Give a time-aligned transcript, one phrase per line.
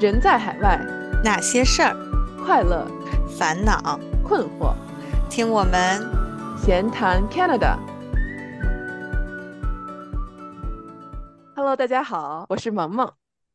[0.00, 0.78] 人在海外，
[1.22, 1.94] 哪些事儿？
[2.42, 2.90] 快乐、
[3.38, 4.74] 烦恼、困惑，
[5.28, 6.00] 听我们
[6.56, 7.76] 闲谈 Canada。
[11.54, 13.12] Hello，大家好，我是萌萌。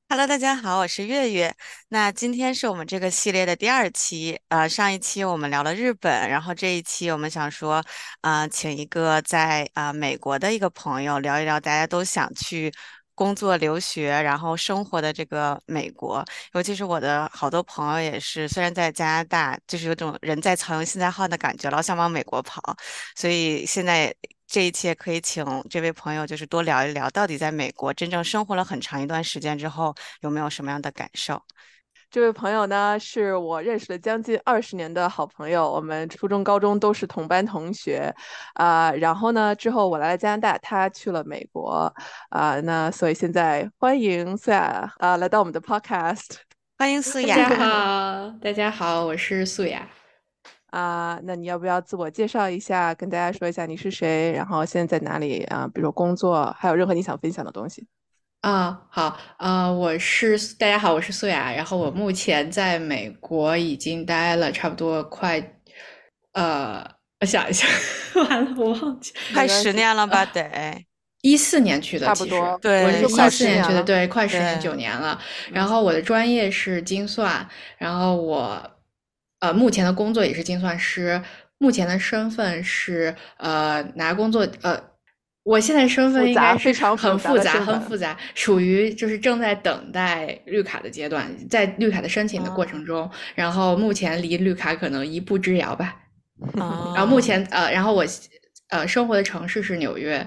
[0.08, 1.52] Hello，大家好，我是月月。
[1.88, 4.40] 那今天是我们这个系列的第二期。
[4.50, 7.84] 呃，上一期我们聊了日本，然后这一期我们想说，
[8.22, 12.72] 啊、请一个在啊、美国的一个朋友聊一聊，大家都想去
[13.16, 16.24] 工作、留学，然后生活的这个美国。
[16.54, 22.62] 尤其是我的好多朋友也是，虽然在加拿大，就是有种人在曹营心在汉的感觉，老想往美国跑。
[23.16, 24.14] 所以现在
[24.48, 31.42] 这一切可以请这位朋友，就是多聊一聊，到底在美国真正生活了很长一段时间之后，有没有什么样的感受？
[32.16, 38.10] 这位朋友呢，是我认识了将近二十年的好朋友，我们初中、高中都是同班同学，
[38.54, 41.94] 啊、然后呢，之后我来了加拿大，他去了美国，
[42.30, 46.38] 啊、那所以现在欢迎素雅啊、来到我们的 podcast
[46.78, 47.50] 欢迎素大家雅。
[47.50, 49.86] 好，大家好，我是素雅。
[50.68, 57.86] 啊、那你要不要自我介绍一下，跟大家说一下你是谁，然后现在在哪里啊、比如工作，还有任何你想分享的东西。
[58.46, 61.52] 啊，好，呃，我是大家好，我是素雅。
[61.52, 65.42] 然后我目前在美国已经待了差不多快，
[66.34, 66.88] 呃，
[67.22, 67.66] 我想一下，
[68.30, 70.24] 完了，我忘记，快十年了吧？
[70.28, 70.80] 得，
[71.24, 75.20] 一四年去的，差不其实多对我是快一四年去的，对，快十年九年了。
[75.52, 77.50] 然后我的专业是精算，
[77.80, 78.62] 然后我
[79.40, 81.20] 呃目前的工作也是精算师，
[81.58, 84.95] 目前的身份是呃拿工作呃。
[85.46, 96.02] 我现在身份应该是非常很复杂，很复杂，属于就是正在等待绿卡的阶段，在绿卡的申请的过程中，然后目前离绿卡可能一步之遥吧。
[96.60, 98.04] 啊然后目前呃，然后我
[98.70, 100.18] 呃生活的城市是纽约，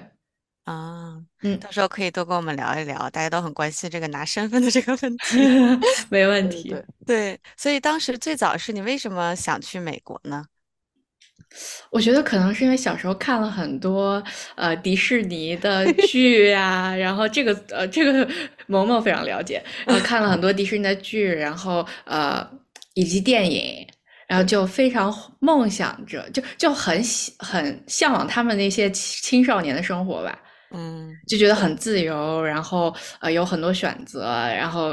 [0.63, 5.37] 啊，嗯到时候可以多跟我们聊一聊，大家都很关心这个拿身份的这个问题。
[6.09, 6.69] 没问题。
[6.69, 10.45] 对对，对，所以当时最早是你为什么想去美国呢？
[11.89, 14.23] 我觉得可能是因为小时候看了很多
[14.55, 18.27] 呃迪士尼的剧啊，然后这个呃这个
[18.67, 22.47] 萌萌非常了解，然后看了很多迪士尼的剧，然后呃
[22.93, 23.87] 以及电影，
[24.27, 30.39] 然后就非常梦想着，就就很喜很向往他们那些青少年的生活吧，
[30.71, 34.25] 嗯，就觉得很自由，然后呃有很多选择，
[34.55, 34.91] 然后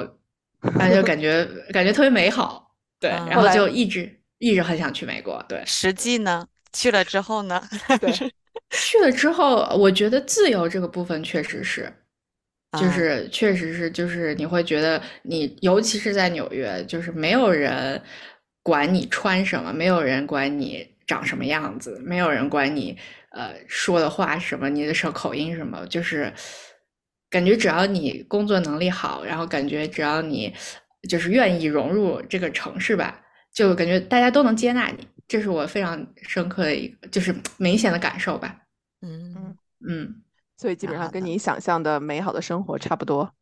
[0.79, 5.63] 然后就感觉感觉特别美好，对，嗯然后就一直一直很想去美国，对。
[5.67, 6.47] 实际呢？
[6.73, 7.63] 去了之后呢？
[8.01, 8.13] 对
[8.71, 11.91] 去了之后，我觉得自由这个部分确实是，
[12.79, 18.03] 就啊是确实是，就是你会觉得你，尤其是在纽约，就是没有人
[18.63, 22.99] 管你穿什么，没有人管你长什么样子，没有人管你
[23.31, 26.31] 呃说的话什么，你的手口音什么，就是
[27.31, 30.53] 感觉只要你工作能力好，然后感觉只要你
[31.09, 33.23] 就是愿意融入这个城市吧，
[33.57, 38.55] 就感觉大家都能接纳你，这是我非常深刻的一个，就是明显的感受吧。
[39.01, 39.57] 嗯
[39.89, 40.23] 嗯，
[40.59, 43.33] 所以基本上跟你想象的美好的生活差不多。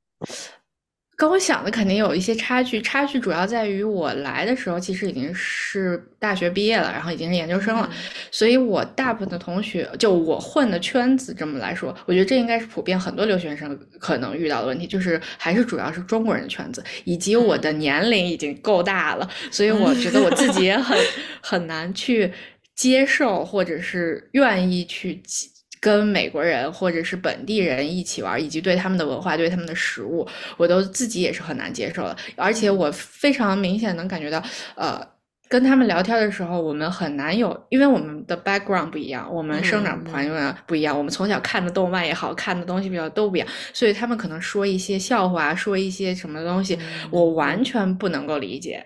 [1.16, 7.96] 跟我想的肯定有一些差距，差距主要在于我来的时候其实已经是大学毕业了，然后已经是研究生了，嗯。
[8.32, 20.98] 所以我大部分的同学，就我混的圈子这么来说，我觉得这应该是普遍很多留学生可能遇到的问题，就是还是主要是中国人的圈子，以及我的年龄已经够大了，所以我觉得我自己也很
[21.40, 22.32] 很难去
[22.74, 25.46] 接受，或者是愿意去接
[25.84, 32.16] 跟美国人或者是本地人一起玩，以及对他们的文化、对他们的食物，我都自己也是很难接受的。
[32.36, 34.42] 而且我非常明显能感觉到，
[34.76, 35.06] 呃，
[35.46, 46.78] 跟他们聊天的时候，我们很难有，因为我们的 background 不一样，我们生长嗯环境不一样，我们从小看的动漫也好看的东西比较都不一样，所以他们可能说一些笑话，说一些什么东西，
[47.10, 48.82] 我完全不能够理解，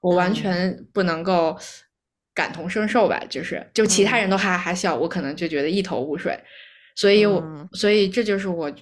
[0.00, 0.34] 我完嗯。
[0.34, 1.56] 全不能够
[2.34, 6.38] 感同身受吧，就是就其他人都哈哈笑，我可能就觉得一头雾水，
[6.96, 8.72] 所以我、嗯所以这就是我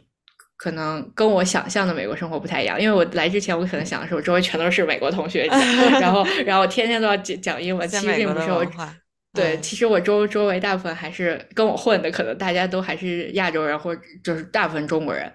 [0.57, 5.47] 可能跟我想象的美国生活不太一样，因为我来之前我可能想的是我周围全都是美国同学，
[6.01, 8.89] 然后然后天天都要讲讲英文，其实在美国的并不是我，
[9.33, 15.33] 对，嗯其实我周周围大部分还是跟我混的，可能大家都还是亚洲人，或者就是大部分中国人，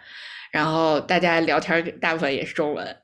[0.51, 2.97] 然后大家聊天大部分也是中文。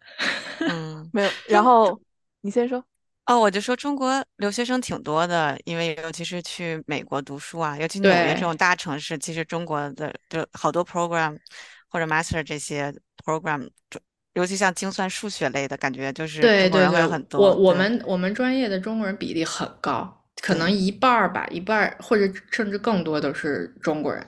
[0.60, 1.10] 嗯。
[1.14, 2.00] 没有，然后
[2.42, 2.84] 你先说。
[3.26, 11.38] 哦，我就说中国留学生挺多的，因为尤其是去美国读书啊，尤其纽约这对种大城市，其实中国的就好多 program
[11.88, 14.00] 或者 master 这些 program，就
[14.34, 17.40] 尤其像精算数学类的，感觉就是对对中国人会对很，多。
[17.40, 24.28] 我我对们我们专业的中国人比例很高，可能对一半儿吧，一半儿或者甚至更多都是中国人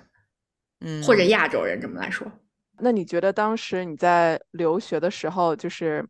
[0.82, 2.32] 嗯，或者亚洲人这么来说。
[2.80, 6.06] 那你觉得当时你在留学的时候，就是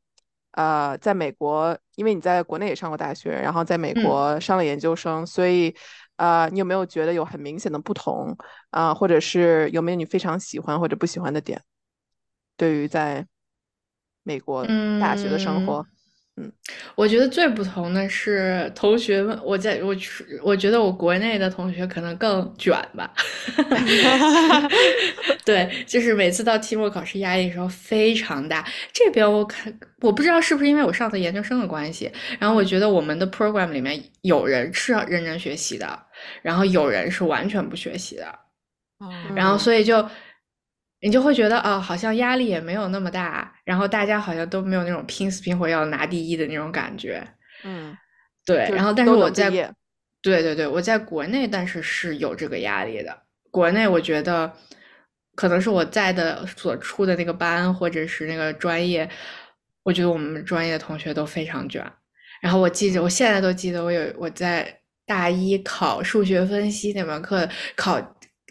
[0.54, 5.76] 呃，在美国，因为你在国内也上过大学，然后在美嗯国上了研究生，所以
[6.16, 8.36] 呃，你有没有觉得有很明显的不同
[8.70, 11.62] 啊、或者是有没有你非常喜欢或者不喜欢的点？
[12.56, 13.28] 对于在
[14.24, 14.68] 美国
[14.98, 15.86] 大学的生活，
[16.96, 19.96] 我觉得最不同的是同学们，我在我
[20.42, 23.14] 我觉得我国内的同学可能更卷吧。
[25.46, 28.66] 对，就是每次到期末考试压力的时候非常大。
[28.92, 29.72] 这边我看
[30.02, 36.08] 我不知道是不是因为我上的研究生的关系，然后我觉得我们的 program 里面有人是认真学习的，
[36.42, 38.40] 然后有人是完全不学习的，
[39.00, 40.04] 嗯然后所以就
[41.04, 47.22] 你就会觉得啊、好像压力也没有那么大，然后大家好像都没有那种拼死拼活要拿第一的那种感觉。
[47.66, 47.94] 嗯，
[48.46, 49.50] 对，然后但是我在
[50.22, 53.24] 对对对，我在国内，但是是有这个压力的。
[53.52, 54.50] 国内我觉得
[55.36, 59.10] 可能是我在的所处的那个班或者是那个专业，
[59.84, 61.86] 我觉得我们专业的同学都非常卷。
[62.42, 67.46] 然后我记着，我现在都记得，我有我在大一考数学分析那门课
[67.76, 68.00] 考。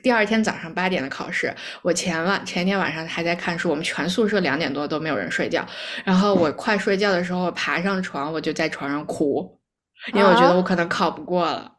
[0.03, 5.67] 第二天早上八点的考试，我前晚前天晚上还在看书，我们全宿舍两点多都没有人睡觉。
[6.05, 9.59] 然后我 快睡觉的时候，爬上床，我就在床上哭，
[10.13, 11.73] 因为我觉得啊我可能考不过了。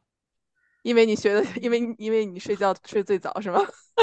[0.84, 3.62] 因为你学的，因为因为你睡觉睡最早是吗？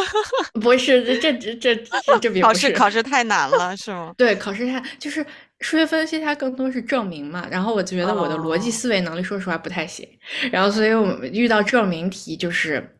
[0.62, 1.74] 不是，这这这
[2.18, 4.14] 这考试考试太难了，是吗？
[4.16, 5.22] 对考试太就是
[5.58, 7.46] 数学分析，它更多是证明嘛。
[7.50, 10.08] 然后我觉得我的逻辑哦思维能力，说实话不太行。
[10.50, 12.96] 然后所以我们遇到证明题就是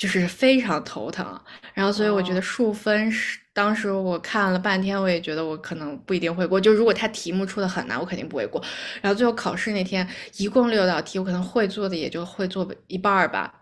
[0.00, 1.38] 就是非常头疼。
[1.74, 6.58] 然后所以我觉得哦数分是当时我看了半天，我也觉得我可能不一定会过。
[6.58, 8.62] 就如果他题目出的很难，我肯定不会过。
[9.02, 10.08] 然后最后考试那天，
[10.38, 13.52] 一共六道题，我可能会做的也就会做一半儿吧。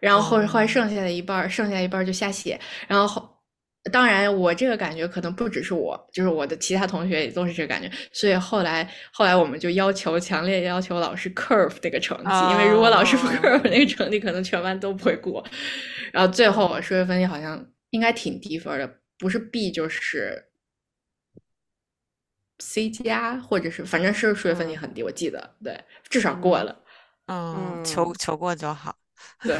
[0.00, 2.58] 然后后后来哦剩下的一半儿，剩下一半儿就瞎写。
[2.86, 3.28] 然后后，
[3.90, 7.90] 当然我这个感觉可能不只是我，就是我的其他同学也都是这个感觉。
[8.12, 15.42] 所以后来后来我们就要求强烈要求老师 curve 那个成绩，因为如果老师不哦 curve 那个成绩，可能全班都不会过。
[16.12, 20.44] 然后最后我数学分析好像应该挺低分的，不是 B 就是
[22.58, 26.76] C 加，或者是反正是数学分析很低，我记得对，至少过嗯了。
[27.26, 28.94] 嗯，求嗯求过就好。
[29.42, 29.56] 对，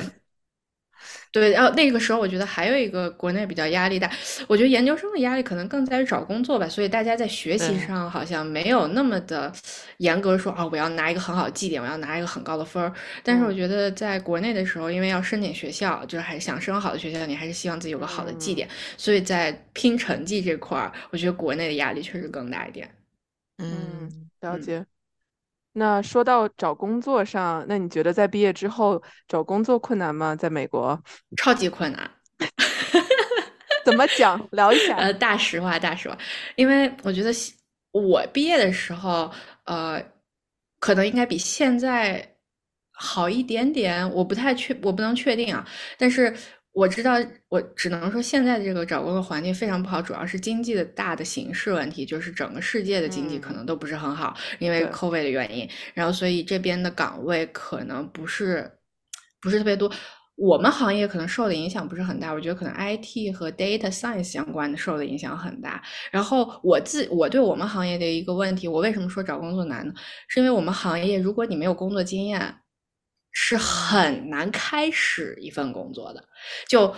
[1.32, 4.10] 对，然后那个时候我觉得还有一个国内比较压力大，
[4.48, 9.52] 我觉得研究生的压力可能更在于找工作吧，所以大家在学习上好像没有那么的
[9.98, 12.92] 严格说啊，我要拿一个很好的绩点，我要拿一个很高的分儿。
[13.22, 22.90] 但是我嗯觉得在国内的时候，因为要申请学校，就是还是想升好的学校，你还是希望自己有个好的绩嗯点，所以在拼成绩这块儿，我觉得国内的压力确实更大一点。
[23.58, 24.84] 嗯，嗯了解。
[25.72, 30.34] 那说到找工作上，那你觉得在毕业之后找工作困难吗？
[30.34, 31.00] 在美国
[31.36, 32.10] 超级困难。
[33.84, 34.48] 怎么讲？
[34.52, 34.96] 聊一下。
[34.96, 36.16] 呃，大实话，大实话，
[36.56, 37.54] 因为我觉得西
[37.92, 39.30] 我毕业的时候，
[39.64, 40.02] 呃，
[40.78, 42.36] 可能应该比现在
[42.92, 45.66] 好一点点，我不太确，我不能确定啊。
[45.96, 46.34] 但是
[46.80, 47.16] 我知道，
[47.50, 58.78] 我只能说现在的这个找工作环境非常不好，主要是经济的大的形势问题，就是整个世界的经济可嗯能都不是很好，因为对 COVID 的原因，然后所以这边的岗位可能不是
[59.42, 59.92] 不是特别多。
[60.36, 65.82] 我们行业可能受的影响不是很大，我觉得可能 IT 和 data science 相关的受的影响很大。
[66.10, 69.92] 然后我自我对我们行业的一个问题，我为什么说找工作难呢？
[70.28, 72.54] 是因为我们行业如果你没有工作经验，
[73.32, 76.24] 是很难开始一份工作的。
[76.68, 76.94] 就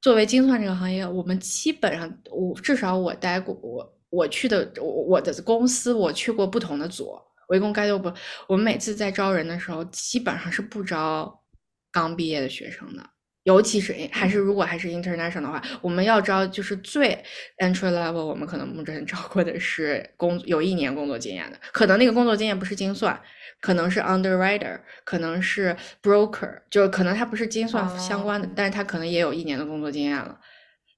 [0.00, 8.12] 作为精算这个行业，我们基本上我至少我待过我我去的我我的公司我去过不同的组，我一共该六部。
[8.46, 11.42] 我们每次在招人的时候，基本上是不招
[11.90, 13.17] 刚毕业的学生的。
[13.48, 17.18] 尤其是还是如果还是 international 的话，我们要招就是最
[17.62, 23.18] entry level，我们可能目前招过的是工有一年工作经验的，可能那个工作经验不是精算，
[23.58, 30.38] 可能是 underwriter，可能是 broker，就是可能他不是精算相关的，哦但是他可能也有一年的工作经验了。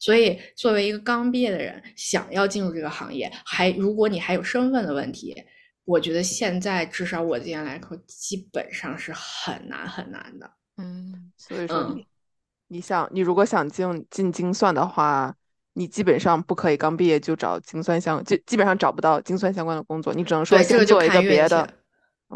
[0.00, 5.37] 所以，作为一个刚毕业的人，想要进入这个行业，还如果你还有身份的问题，
[5.85, 10.50] 我觉得现在至少我今年来说，基本上是很难很难的。
[10.78, 11.95] 嗯，所以说
[12.72, 15.34] 你想，你如果想进进精算的话，
[15.74, 21.68] 你基本上不可以刚毕业就找精算相，就基本上找不到精算相关的工作，你只能说，这个就先做一个看运气别的。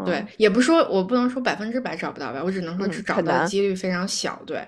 [0.05, 4.41] 对嗯，也不说我不能说百分之百找不到吧，我只能说嗯只找到的几率非常小。
[4.45, 4.67] 对，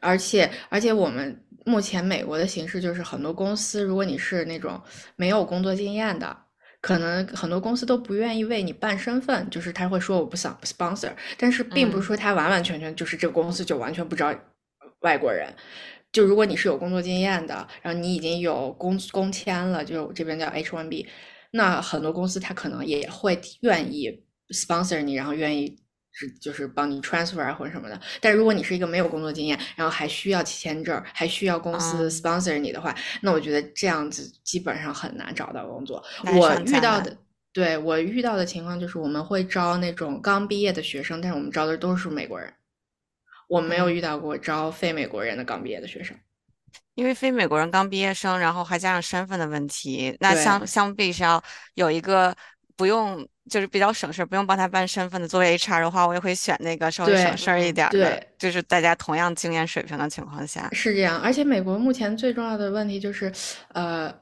[0.00, 4.78] 而且而且我们目前美国的形式就是很多公司，如果你是那种
[5.16, 6.36] 没有工作经验的，
[6.82, 14.30] 可能很多公司都不愿意为你办身份，就是他会说我不想 sponsor，但是并不是嗯说他完完全全就是这个公司就完全不招
[15.00, 15.52] 外国人。
[16.10, 21.06] 就如果你是有工作经验的，然后你已经有工工签了，就这边叫 H1B，
[21.50, 25.78] 那很多公司他可能也会愿意 sponsor 你，然后愿意
[26.10, 28.00] 是就是帮你 transfer 啊或者什么的。
[28.20, 36.02] 但如果你是一个没有工作经验，然后还需要签证，还需要公司嗯 sponsor 你的话，那我觉得这样子基本上很难找到工作。
[36.24, 37.16] 我遇到的。
[37.50, 42.52] 对我遇到的情况就是，我们会招那种刚毕业的学生，但是我们招的都是美国人，
[43.48, 46.16] 我没有嗯遇到过招非美国人的刚毕业的学生。
[46.94, 51.42] 因为非美国人刚毕业生，然后还加上身份的问题，那相相比是要
[51.74, 52.34] 有一个
[52.76, 55.26] 不用就是比较省事儿，不用帮他办身份的。
[55.26, 60.68] 作为 HR 的话，我也会选那个稍微省事儿一嗯点儿的对，就是大家同样经验水平的情况下。
[60.72, 63.32] 是这样，而且美国目前最重要的问题就是，
[63.68, 64.12] 呃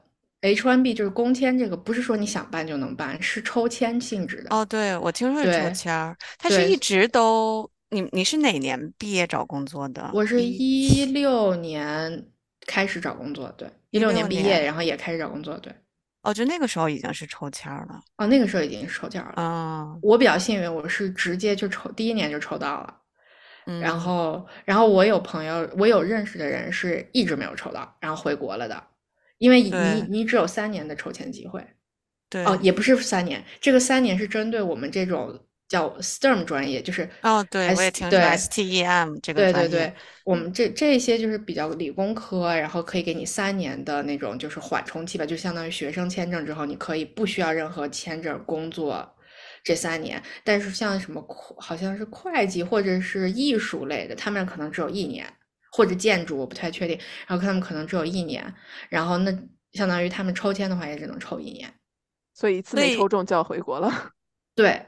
[0.41, 4.55] ，H1B 就是工签这个，不是说你想办就能办，是抽签性质的。
[4.55, 10.11] 哦，对，我听说是抽签儿，他是一直都，你你是哪年毕业找工作的？
[10.13, 12.27] 我是一一六年
[12.65, 15.73] 开始找工作，对，一六年毕业，然后也开始找工作，对。
[16.23, 18.01] 哦，就那个时候已经是抽签儿了。
[18.17, 19.33] 哦，那个时候已经是抽签了。
[19.37, 22.93] 嗯我比较幸运，我是直接就抽，第一年就抽到了。
[23.67, 28.83] 嗯，然后，然后我有朋友，我有认识的人是一直没有抽到，然后回国了的，
[29.37, 31.65] 因为你你只有三年的抽签机会。
[32.29, 39.93] 对哦，也不是三年，这个三年是针对我们这种叫 STEM 专业，就是哦，对，我也 S- 听说对 STEM 这个专业对对对，
[40.23, 49.07] 我们这这些就是比较理工科，然后可以给你三年的那种就是缓冲期吧，就相当于学生签证之后，你可以不需要任何签证工作
[49.63, 50.21] 这三年。
[50.43, 51.23] 但是像什么
[51.59, 55.31] 好像是会计或者是艺术类的，他们可能只有一年，
[55.71, 56.97] 或者建筑我不太确定，
[57.27, 58.51] 然后他们可能只有一年，
[58.89, 59.31] 然后那
[59.73, 61.71] 相当于他们抽签的话也只能抽一年。
[62.33, 64.11] 所以一次没抽中就要回国了。
[64.55, 64.83] 对，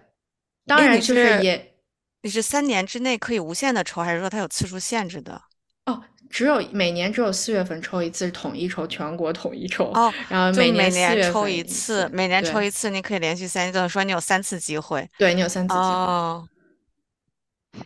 [0.69, 1.73] 当然就是是也。
[2.21, 5.41] 你是三年之内可以无限的抽，还是说它有次数限制的？
[5.85, 9.85] 哦，只有每年只有四月份抽一次，统一抽，全国统一抽。
[9.93, 15.09] 哦，然后每年抽一一次，每年抽一次，你可以连续三年，就是说你有三次机会。
[15.17, 15.85] 对你有三次机会。
[15.85, 16.47] 哦，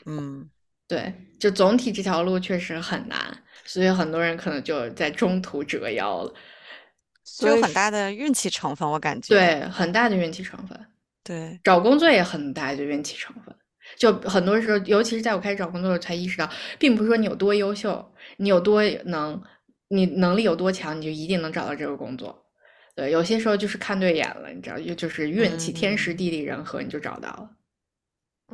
[0.07, 0.49] 嗯，
[0.87, 3.19] 对，就总体这条路确实很难，
[3.65, 6.33] 所以很多人可能就在中途折腰了。
[7.23, 9.35] 就所以有很大的运气成分，我感觉。
[9.35, 10.82] 对，很大的运气成分，
[11.23, 13.55] 对，找工作也很大的运气成分。
[13.97, 16.49] 就很多时候，尤其是在我开始找工作的时候，才意识到，
[16.79, 19.41] 并不是说你有多优秀，你有多能，
[19.89, 22.45] 你能力有多强，你就一定能找到这个工作。
[22.95, 27.49] 对，有些时候就是看对眼了，你知道，就就是运气，天时嗯地利人和，你就找到了。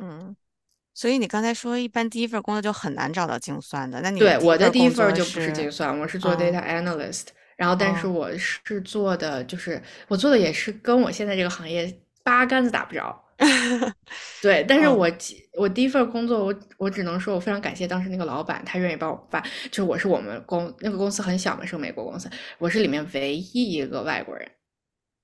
[0.00, 0.34] 嗯，
[0.94, 13.24] 所以你刚才说，一般第一份工作就很难找到精算的，那你对，我的第一份就不是精算，我是做哦 data analyst，然后但是哦我是做的，就是我做的也是跟我现在这个行业八竿子打不着。
[14.42, 24.50] 对，但是哦我其我第一份工作，我我只能说我非常感谢当时那个老板，他愿意帮我办，就是我是我们公那个公司很小嘛，是个美国公司，我是里面唯一一个外国人。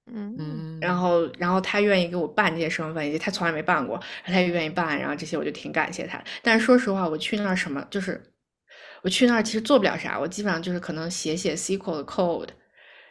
[0.09, 6.23] 嗯嗯，然后，然后他愿意给我办这些身份，以及他从来没办过，他也愿意办，然后这些我就挺感谢他。
[6.43, 8.23] 但是说实话，我去那儿什么就是，
[9.03, 12.49] 我去那儿其实做不了啥，我基本上就是可能写写 SQL 的 code，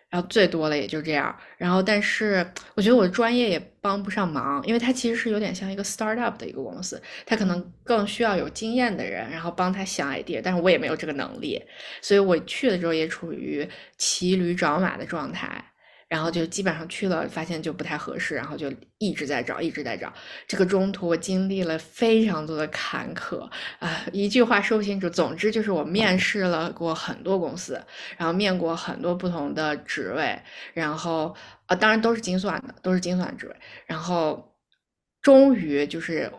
[0.10, 1.36] 然后最多了也就这样。
[1.58, 2.46] 然后，但是
[2.76, 11.62] 我觉得我的专业也帮不上忙，因为它其实是有点像一个 startup 的一个公司，它可能更需要有经验的人，然后帮他想 idea，但是我也没有这个能力，
[12.02, 15.64] 所以我去的时候也处于骑驴找马的状态。
[16.08, 20.14] 然后就基本上去了，发现就不太合适，然后就一直在找，一直在找。
[20.48, 25.10] 这个中途我经历了非常多的坎坷啊、一句话说不清楚。
[25.10, 27.84] 总之就是我面试了过很多公司，
[28.18, 30.40] 然后面过很多不同的职位，
[30.74, 31.36] 然后
[31.66, 33.56] 啊，当然都是精算的，都是精算职位。
[33.88, 34.56] 然后
[35.24, 36.32] 终于就是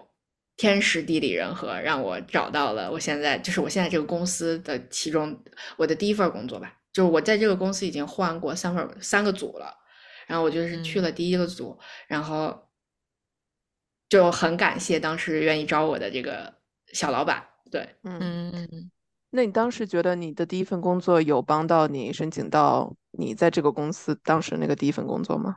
[0.56, 5.42] 天时地利人和，让我找到了我现在就是我现在这个公司的其中
[5.76, 6.75] 我的第一份工作吧。
[6.96, 9.76] 就是我在这个公司已经换过三份三个组了，
[10.26, 12.70] 然后我就是去嗯了第一个组，然后
[14.08, 16.54] 就很感谢当时愿意招我的这个
[16.94, 17.44] 小老板。
[17.70, 18.90] 对，嗯，嗯，
[19.28, 25.56] 那你当时觉得你的第一份工作有帮到你申请到你在这个公司当时那个第一份工作吗？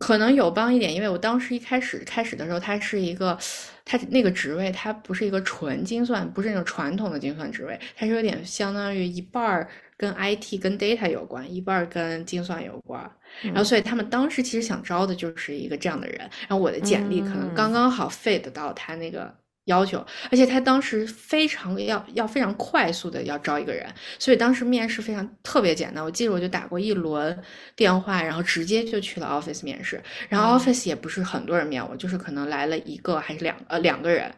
[0.00, 3.38] 可能有帮一点，因为我当时一开始开始的时候，它是一个，
[3.84, 13.00] 它那个职位它不是一个纯精算，不是那种传统的精算职位，它是有点相当于一半儿跟 IT 跟 data 有关，一半儿跟精算有关。
[13.42, 13.64] 然后嗯。
[13.64, 17.74] 所以他们当时其实想招的就是一个这样的人，然后我的简历可能刚嗯。
[17.74, 19.34] 刚好 fit 到他那个
[19.64, 19.98] 要求，
[20.30, 23.84] 而且他当时非常要要非常快速的要招一个人，
[24.18, 27.36] 所以当时面试非常特别简单，我记得我就打过一轮
[27.74, 30.60] 电话，然后直接就去了 office 面试，然后嗯。
[30.60, 34.32] office 也不是很多人面我，就是可能来了一个还是两呃两个人，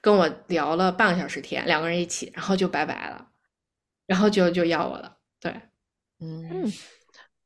[0.00, 3.26] 跟我聊了半个小时天，两个人一起，然后就拜拜了，
[4.08, 5.52] 然后就就要我了，对。
[6.20, 6.72] 嗯，嗯，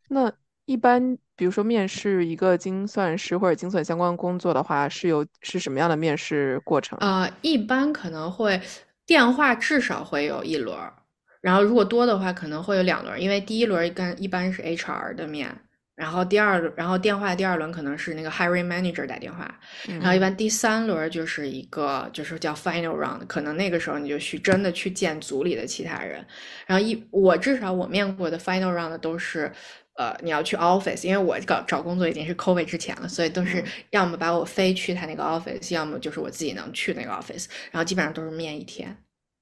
[0.08, 0.32] 那
[0.64, 6.96] 一般，比如说面试一个精算师或者精算相关工作的话，是有是什么样的面试过程？
[7.00, 8.60] 呃，一般可能会
[9.04, 10.94] 电话至少会有一轮儿，
[11.40, 15.54] 然后如果多的话可能会有两轮儿，因为第一轮跟一般是 HR 的面，
[15.94, 19.52] 然后第二轮，然后电话第二轮可能是那个 hiring manager 打电话，
[19.86, 26.24] 然后一般第三轮就是一个就是叫 final round，可能那个时候你就去真的去见组里的其他人，
[26.66, 29.52] 然后一我至少我面过的 final round 都是。
[29.94, 38.96] 呃，你要去 office，因为我搞找工作已经是 COVID 之前了，所以都是要么把我飞去他那个 office，要么就是我自己能去那个 office，然后基本上都是面一天。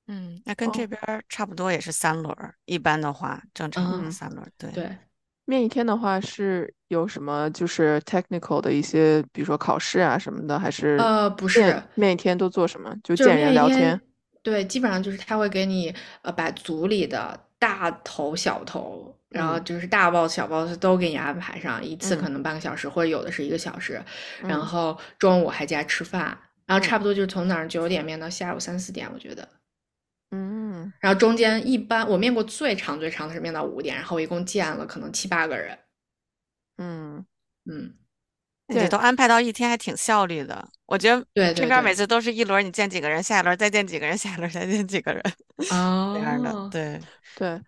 [0.08, 2.52] 嗯，那跟这边差不多，也是三轮儿。
[2.64, 4.50] 一般的话，正常的三轮儿。
[4.58, 4.90] 对对，
[5.50, 12.94] 面一天的话是有什么就是 technical 的一些，比如说考试啊什么的，还是呃不是面一天都做什么？
[13.02, 14.00] 就见人聊天。
[14.42, 15.92] 对，基本上就是他会给你
[16.22, 19.14] 呃把组里的大头小头。
[19.30, 24.02] 然后就是大 boss、小 boss 都给你安排上一次，可能半个小时，或者有的是一个小时。
[24.42, 29.48] 然后中午还加吃饭，然后差不多就是从早上九点面到下午三四点，我觉得。
[30.32, 30.59] 嗯。
[31.00, 35.78] 然后中间一般我面过最长最长的是面到五点，然后我一共见了可能七八个人。
[36.78, 37.24] 嗯
[37.64, 37.94] 嗯，
[38.68, 40.68] 对都安排到一天，还挺效率的。
[40.86, 45.22] 我觉得对这边每次都是一轮你见几个人，下一轮再见几个人，下一轮再见几个人。
[45.70, 46.16] 哦。
[46.16, 47.00] 这样的，对
[47.36, 47.60] 对。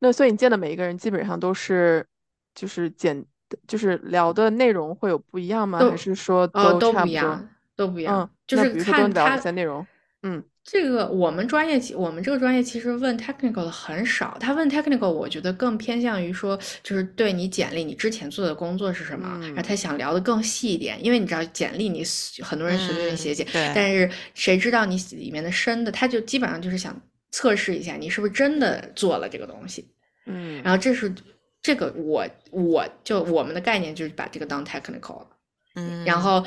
[0.00, 2.06] 那所以你见的每一个人基本上都是，
[2.54, 3.24] 就是简，
[3.66, 5.78] 就是聊的内容会有不一样吗？
[5.78, 7.48] 还是说都都不一样？
[7.74, 8.30] 都不一样。
[8.46, 9.86] 就是看他些内容。
[10.22, 14.36] 嗯，这个我们专业，我们这个专业其实问 technical 的很少。
[14.40, 20.96] 他问 technical，我觉得更偏向于说，就是对你简历你之前做的工作是什么，然后他想聊的更细一点。
[21.04, 22.02] 因为你知道简历你
[22.42, 25.92] 很多人随便写写，但是谁知道你里面的深的？
[25.92, 26.98] 他就基本上就是想
[27.30, 29.86] 测试一下你是不是真的做了这个东西。
[30.24, 31.14] 嗯，然后这是
[31.60, 35.26] 这个我我就我们的概念就是把这个当 technical 了，
[35.74, 36.42] 嗯，然后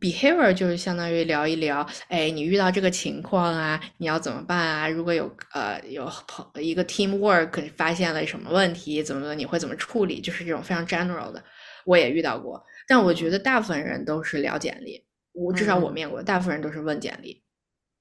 [0.00, 4.88] behavior 就是相当于聊一聊，哎，你遇到这个情况啊，你要怎么办啊？
[4.88, 10.20] 如果有呃有朋一个 team work 发现了什么问题，怎么的，你会怎么处理？
[10.20, 11.44] 就是这种非常 general 的，
[11.84, 17.42] 我也遇到过，但我觉得大部分人都是聊简历，我至少我面过，大部分人都是问简历。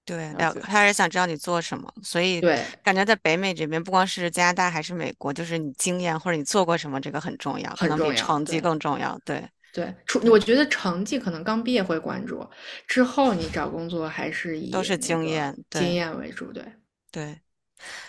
[0.06, 9.20] 对，聊，他是想知道你做什么，所以对，感觉在北美这边，不光是加拿大还是美国，就是你经验或者你做过什么，这个很重要，可能比成绩更重要。
[9.24, 9.48] 对
[9.80, 12.46] 对，出我觉得成绩可能刚毕业会关注，
[12.88, 16.52] 之后你找工作还是以都是经验经验为主。
[16.52, 16.64] 对
[17.12, 17.40] 对，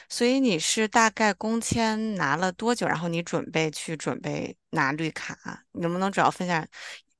[0.08, 2.86] 所以你是大概工签拿了多久？
[2.86, 5.36] 然后你准备去准备拿绿卡，
[5.72, 6.66] 能不能主要分享？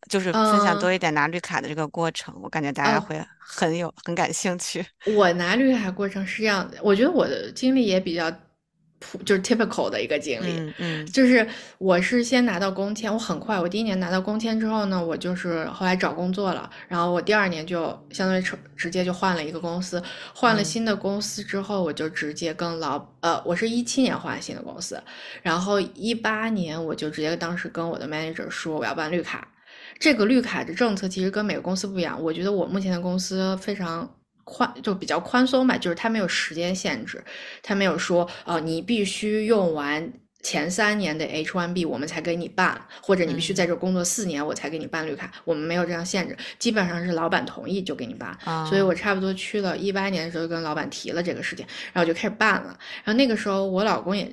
[0.08, 4.84] 就是分享多一点拿绿卡的这个过程，我感觉大家会很有很感兴趣。
[5.14, 8.32] 我拿绿卡过程是这样的，我觉得我的经历也比较
[9.00, 10.52] 普，就是 typical 的一个经历。
[10.52, 11.44] 嗯嗯，就是
[11.78, 20.00] 我是先拿到工签，我很快，我第一年拿到工签之后呢，我就是后来找工作了，然后我第二年就相当于直直接就换了一个公司，
[20.32, 25.02] 换了新的公司之后，我就直接跟老呃，我是一七年换新的公司，
[25.42, 29.48] 然后一八年我就直接当时跟我的 manager 说我要办绿卡。
[29.98, 34.10] 这个绿卡的政策其实跟每个公司不一样，我觉得我目前的公司非常
[34.50, 37.22] 宽，就比较宽松吧，就是它没有时间限制，
[37.62, 48.36] 它没有说，呃，你必须用完前三年的 H1B 我们才给你办，或者你必须在这工作四年我才给你办绿卡，我们没有这样限制，基本上是老板同意就给你办。
[48.66, 52.76] 所以我差不多去了一八年的时候就跟老板提了这个事情，然后就开始办了。
[53.04, 54.30] 然后那个时候我老公也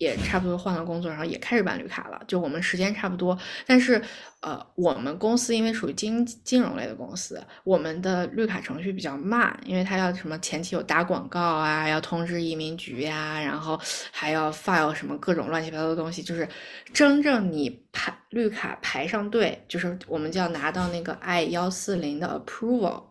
[0.00, 4.02] 也差不多换了工作，然后也开始办绿卡了，就我们时间差不多，但是。
[4.42, 13.78] 呃，我们公司因为属于金金融类的公司，我们的绿卡程序比较慢，因为它要什么前期有打广告啊，要通知移民局呀，然后
[14.10, 16.48] 还要 file 什么各种乱七八糟的东西，就是
[16.94, 23.02] 真正你排绿卡排上队，就是我们就要拿到那个 I 幺四零的 approval，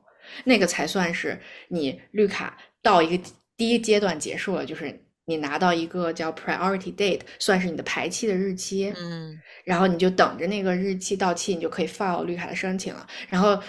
[0.46, 3.24] 那个才算是你绿卡到一个
[3.56, 5.06] 第一阶段结束了，就是。
[5.30, 13.06] 你拿到一个叫 priority date，算是你的排期的日期，嗯，然后你就等着那个日期到期，你就可以 file 绿卡的申请了。
[13.30, 13.62] 然后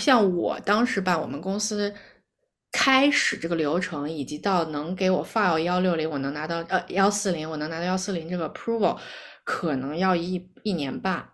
[0.00, 1.94] 像我当时办我们公司
[2.72, 8.98] 开始这个流程，以及到能给我 file 幺六零，我能拿到呃幺四零，我能拿到幺四零这个 approval，
[9.44, 11.28] 可能要一一年半。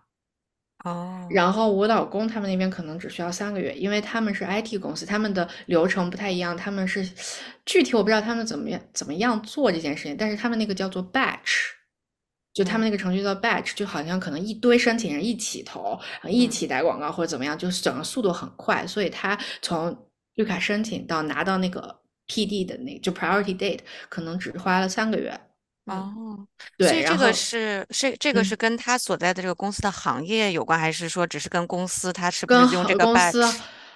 [0.85, 7.05] 哦，然后我老公他们那边可能只需要三个月，因为他们是 IT 公司，他们的流程不太一样，他们是
[7.65, 11.71] 具体我不知道他们怎么样怎么样做这件事情，但是他们那个叫做 batch，
[12.53, 25.37] 就他们那个程序叫 batch，就好像可能一堆申请人一起投，一起打广告或者怎么样，就是整个速度很快，所以他从绿卡申请到拿到那个 PD 的那就 priority date，可能只花了三个月。
[25.89, 26.47] 哦，
[26.77, 28.45] 对所以这个是是这个嗯。
[28.45, 33.43] 是跟他所在的这个公司的行业有关，还是说只是跟公司他是不是跟行用这个公司？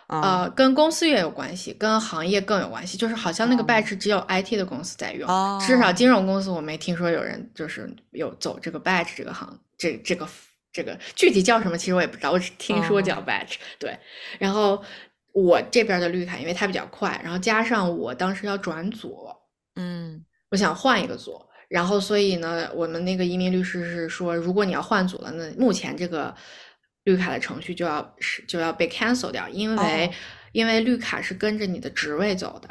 [0.07, 2.97] 呃，跟公司也有关系，跟行业更有关系。
[2.97, 3.65] 就是好像那个哦。
[3.65, 10.27] badge 只有 IT 的公司在用，哦至少金融公司我没听说有人就是有走这个 batch 这个行，这这个
[10.71, 13.97] 这个具体叫什么，其实我也不知道，我只听说叫哦 badge、对，
[14.37, 14.83] 然后
[15.31, 19.27] 我这边的绿卡，因为它比较快，然后加上我当时要转组，
[19.75, 20.23] 嗯。
[20.51, 26.35] 我想换一个组，然后所以呢，我们那个移民律师是说，如果你要换组了，那目前这个
[27.03, 30.13] 绿卡的程序就要是就要被 cancel 掉，因为、哦
[30.53, 32.69] 因为绿卡是跟着你的职位走的，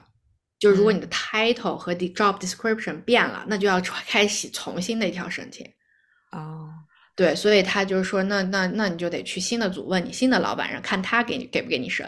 [0.61, 5.67] 就如果你的嗯 title 和 the job description 变了，那就要 开启重新的一条申请。
[6.31, 6.71] 哦
[7.17, 12.07] 对，所以他就是说，那那那你就得去新的组问你新的老板，然后看他给你给不给你审，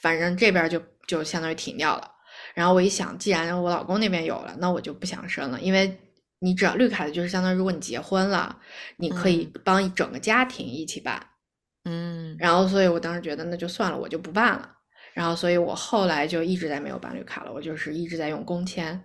[0.00, 2.08] 反正这边就就相当于停掉了。
[2.54, 5.92] 然后我一想，既然我老公那边有了，那我就不想申了，因为
[6.46, 8.56] 你只要绿卡的就是相当于如果你结婚了，
[8.96, 11.20] 你可以帮一整个家庭一起办。
[11.84, 14.72] 嗯然后所以我当时觉得那就算了，我就不办了。
[15.12, 19.02] 然后所以我后来就一直在没有办绿卡了，我就是一直在用工签。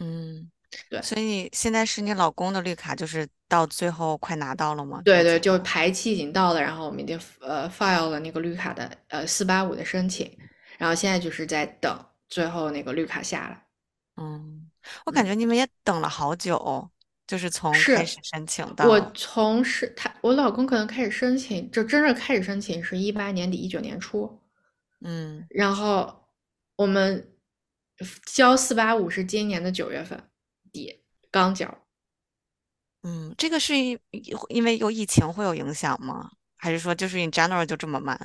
[0.00, 0.50] 嗯，
[0.90, 5.02] 对所以你现在是你老公的绿卡，就是到最后快拿到了吗？
[5.04, 10.36] 对对，就排期已经到了，然后我们已经呃 file 了那个绿卡的呃四八五的申请，
[10.76, 11.96] 然后现在就是在等
[12.28, 13.62] 最后那个绿卡下来。
[14.16, 14.63] 嗯，
[15.04, 16.90] 我感觉你们也等了好久，
[17.26, 24.40] 就是从开始申请到我从是他我老公可能开始申请，就真正开始申请是一八年底一九年初，
[25.00, 26.26] 嗯然后
[26.76, 27.32] 我们
[28.26, 30.28] 交四八五是今年的九月份
[30.72, 31.78] 底刚交。
[33.02, 33.98] 嗯，这个是因
[34.48, 36.30] 因为有疫情会有影响吗？
[36.56, 38.18] 还是说就是 in general 就这么慢？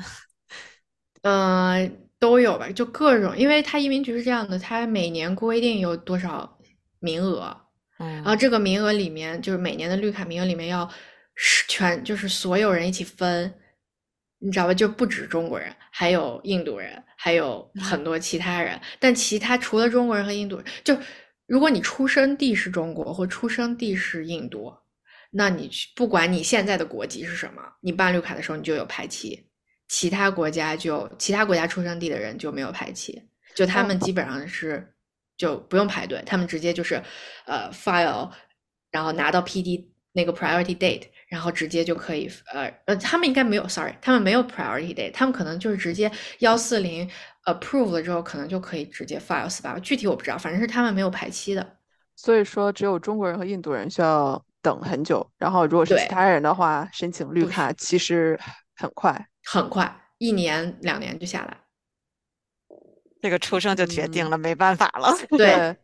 [1.24, 6.60] 嗯， 都有吧，就各种，因为他移民局是这样的，他每年规定有多少
[7.00, 7.56] 名额，
[7.98, 10.90] 然后嗯这个名额里面，就是每年的绿卡名额里面要
[11.36, 13.54] 是全，就是所有人一起分，
[14.40, 14.74] 你知道吧？
[14.74, 18.80] 就不止中国人，还有印度人，还有很多其他人。
[19.00, 20.98] 但其他除了中国人和印度人，就
[21.48, 24.74] 如果你出生地是中国或出生地是印度，
[25.32, 29.49] 那你去不管你现在的国籍是什么，你办绿卡的时候你就有排期。
[29.90, 33.22] 其他国家就其他国家出生地的人就没有排期，
[33.54, 34.00] 就他们。
[34.00, 34.94] 基本上是
[35.36, 37.02] 就不用排队，他们直接就是
[37.46, 38.30] 呃 file，
[38.92, 47.10] 然后拿到 PD 那个 priority date，然后直接就可以呃呃他们应该没有，sorry，他们没有 priority date，他们可能就是直接幺四零
[47.46, 51.78] approve 了之后，可能就可以直接 file 四八具体我不知道，反正是他们没有排期的。
[52.16, 58.38] 所以说只有中国人和印度人需要等很久，然后如果是其他人的话，申请绿卡其实
[58.80, 59.28] 很快。
[59.44, 61.58] 很快，一年两年就下来。
[63.22, 65.14] 这个出生就决定嗯了，没办法了。
[65.38, 65.76] 对，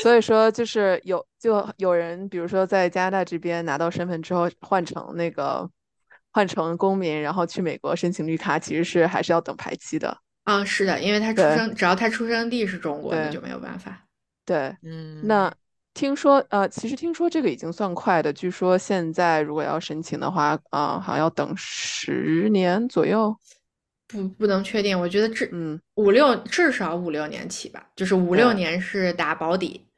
[0.00, 5.68] 所以说就是有就有人，比如说在加拿大这边拿到身份之后换成那个
[6.32, 10.16] 换成公民，然后去美国申请绿卡，其实是还是要等排期的。
[10.44, 14.06] 啊，是的，因为他出生，只要他出生地是中国，那就没有办法。
[14.46, 15.52] 对，嗯，那
[15.98, 23.36] 听说呃，其实听说这个已经算快的，据说现在如果要申请的话，啊、好像要等十年左右。
[24.06, 29.88] 不不能确定，我觉得至嗯，五六至少五六年起吧，就是五六年是打保底。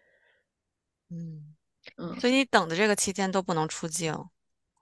[1.11, 1.55] 嗯，
[1.99, 4.11] 嗯，所以你等的这个期间都不能出境。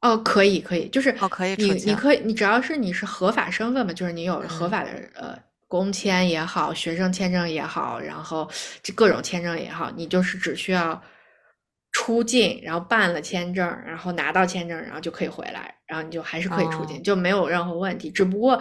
[0.00, 5.36] 哦，可以可以，就是哦可以你出境你可以，你只要是你是合法身份嘛，就是你有合嗯法的呃
[5.68, 8.50] 工签也好，学生签证也好，然后
[8.82, 11.00] 这各种签证也好，你就是只需要
[11.92, 18.60] 出境，然后办了签证，然后拿到签证，然后就可以回来，然后你就还是可以出境，哦就没有任何问题，只不过。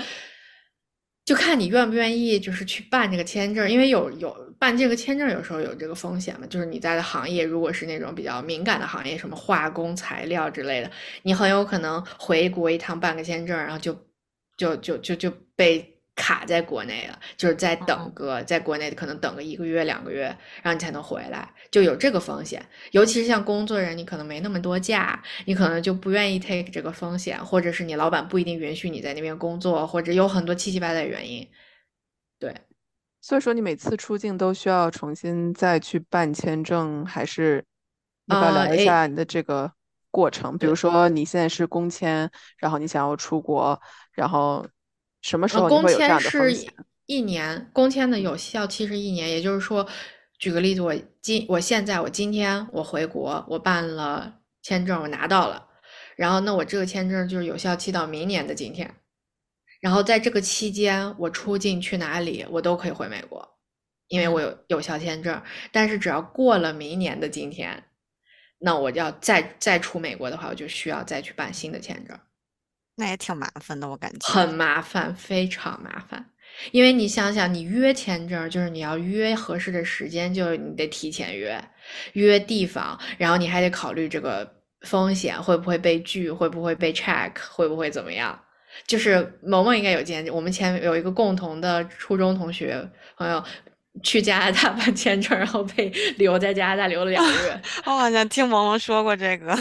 [1.25, 10.89] 就看你愿不愿意，就是去办这个签证，因为有有办这个签证，有时候有这个风险嘛，就是你在的行业如果是那种比较敏感的行业，什么化工材料之类的，
[11.23, 13.93] 你很有可能回国一趟办个签证，然后就
[14.55, 20.23] 就就就就被卡在国内了，就是在等嗯个在国内可能等个一个月两个月，
[20.63, 22.61] 然后你才能回来，就有这个风险。
[22.91, 31.47] 尤其是像工作人，你可能没那么多假，你可能就不愿意 take 这个风险，或者是你老板不一定允许你在那边工作，或者有很多七七八八的原因。
[32.39, 32.53] 对，
[33.21, 37.63] 所以说你每次出境都需要重新再去办签证，还是
[38.25, 39.71] 你要不要呃诶聊一下你的这个
[40.09, 40.57] 过程？
[40.57, 43.79] 比如说你现在是工签，然后你想要出国，
[44.13, 44.67] 然后
[45.27, 46.53] 什么时呃，候你工签是？
[47.05, 49.85] 一年，工签的有效期是一年，也就是说，
[50.39, 55.67] 举个例子，我今我现在我今天我回国，我办了签证，我拿到了，
[56.15, 58.95] 然后那我这个签证就是有效期到明年的今天，
[59.81, 63.57] 然后在这个期间，我出境去哪里，我都可以回美国，
[64.07, 65.41] 因为我有有效签证，
[65.73, 67.83] 但是只要过了明年的今天，
[68.59, 72.17] 那我要再再出美国的话，我就需要再去办新的签证，
[72.99, 74.27] 那也挺麻烦的，我感觉。
[74.27, 76.25] 很麻烦，非常麻烦。
[76.71, 81.63] 因为你想想，你约签证就是你要约合适的时间，就是你得提前约，
[82.13, 88.37] 约地方，然后你还得考虑这个风险会不会被拒，会不会被 check，会不会怎么样。
[88.87, 92.83] 就是萌萌应该有见，我们前有一个共同的初中同学
[93.15, 93.43] 朋友
[94.03, 97.61] 去加拿大办签证，然后被留在加拿大留了两个月。
[97.85, 99.55] 我好像听萌萌说过这个。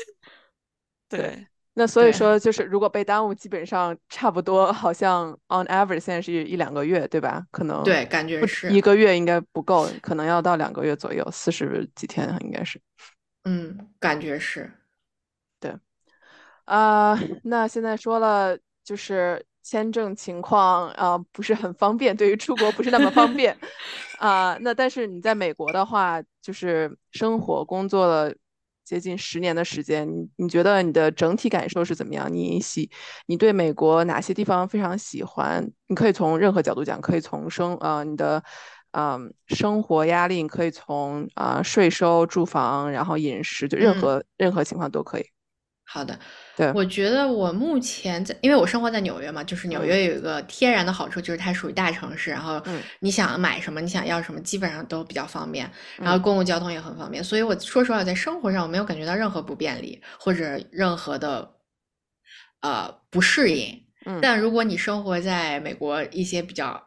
[1.08, 1.46] 对，
[1.80, 7.42] 那所以说，就是如果被耽误，基本上差不多，好像 on average 现在是一两个月，对吧？
[7.50, 12.78] 可能对，感觉不是一个月应该不够，可能要到两个月左右，四十几天应该是。
[13.44, 14.70] 嗯，感觉是。
[15.58, 15.74] 对
[16.66, 23.56] 啊、那现在说了，就是签证情况啊、不是很方便，对于出国不是那么方便
[24.20, 28.34] 啊、那但是你在美国的话，就是生活工作了
[28.90, 32.32] 接近十年的时间，你你觉得你的整体感受是怎么样？
[32.32, 32.90] 你喜
[33.26, 35.70] 你对美国哪些地方非常喜欢？
[35.86, 38.42] 你可以从任何角度讲，可以从生呃你的。
[38.92, 45.24] 嗯，生活压力你可以从啊、税收、住房，然后饮食，就任嗯何、任何情况都可以。
[45.84, 46.18] 好的，
[46.60, 46.74] 对。
[46.74, 49.86] 我觉得我目前在，因为我生活在纽约嘛，就是纽嗯。
[49.86, 52.90] 约有一个天然的好处，就是它属于大城市，然后嗯。
[53.00, 55.70] 你想买什么，你想要什么，基本上都比较方便，
[56.02, 56.22] 然后嗯。
[56.22, 61.50] 公共交通也很方便，所以我说实话，在生活上我没有感觉到任何不便利或者任何的
[62.62, 63.82] 呃不适应。
[64.06, 64.20] 嗯。
[64.20, 66.80] 但如果你生活在美国一些比较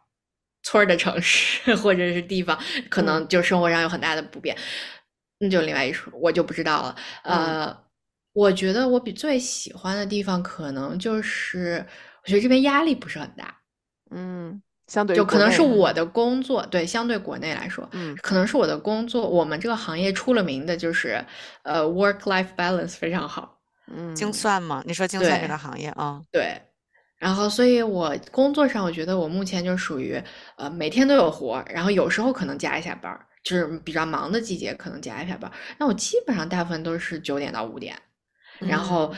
[0.63, 2.57] 村儿的城市或者是地方，
[2.89, 3.03] 可嗯。
[3.03, 4.55] 能就生活上有很大的不便，
[5.39, 6.95] 那就另外一说，我就不知道了。
[7.25, 7.57] 嗯。
[7.65, 7.77] 呃，
[8.33, 11.85] 我觉得我比最喜欢的地方，可能就是
[12.23, 13.55] 我觉得这边压力不是很大，
[14.11, 21.23] 嗯，相对就可能是我的工作，对，相对国内来说，嗯可能是我的工作，我们这个行业出了名的就是
[21.63, 23.59] 呃 work life balance 非常好。
[23.87, 24.81] 嗯精算吗？
[24.85, 26.21] 你说精算这个行业啊？
[26.31, 26.59] 对，
[27.17, 30.19] 然后所以我工作上，我觉得我目前就属于
[30.57, 35.53] 呃每天都有活，然后有时候可能加一下班儿，就是比较忙的季节可能加一下班儿。
[35.77, 37.95] 那我基本上大部分都是九点到五点，
[38.59, 39.13] 然后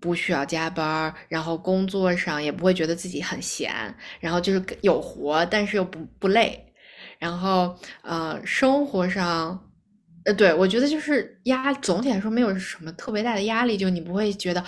[0.00, 3.72] 不需要加班儿，然后工作上也不会觉得自己很闲，
[4.20, 6.72] 然后就是有活，但是又不不累，
[7.18, 9.62] 然后呃生活上。
[10.24, 14.60] 呃，对，我觉得就是压，总体来说没有什么特别大的压力，就你不会觉得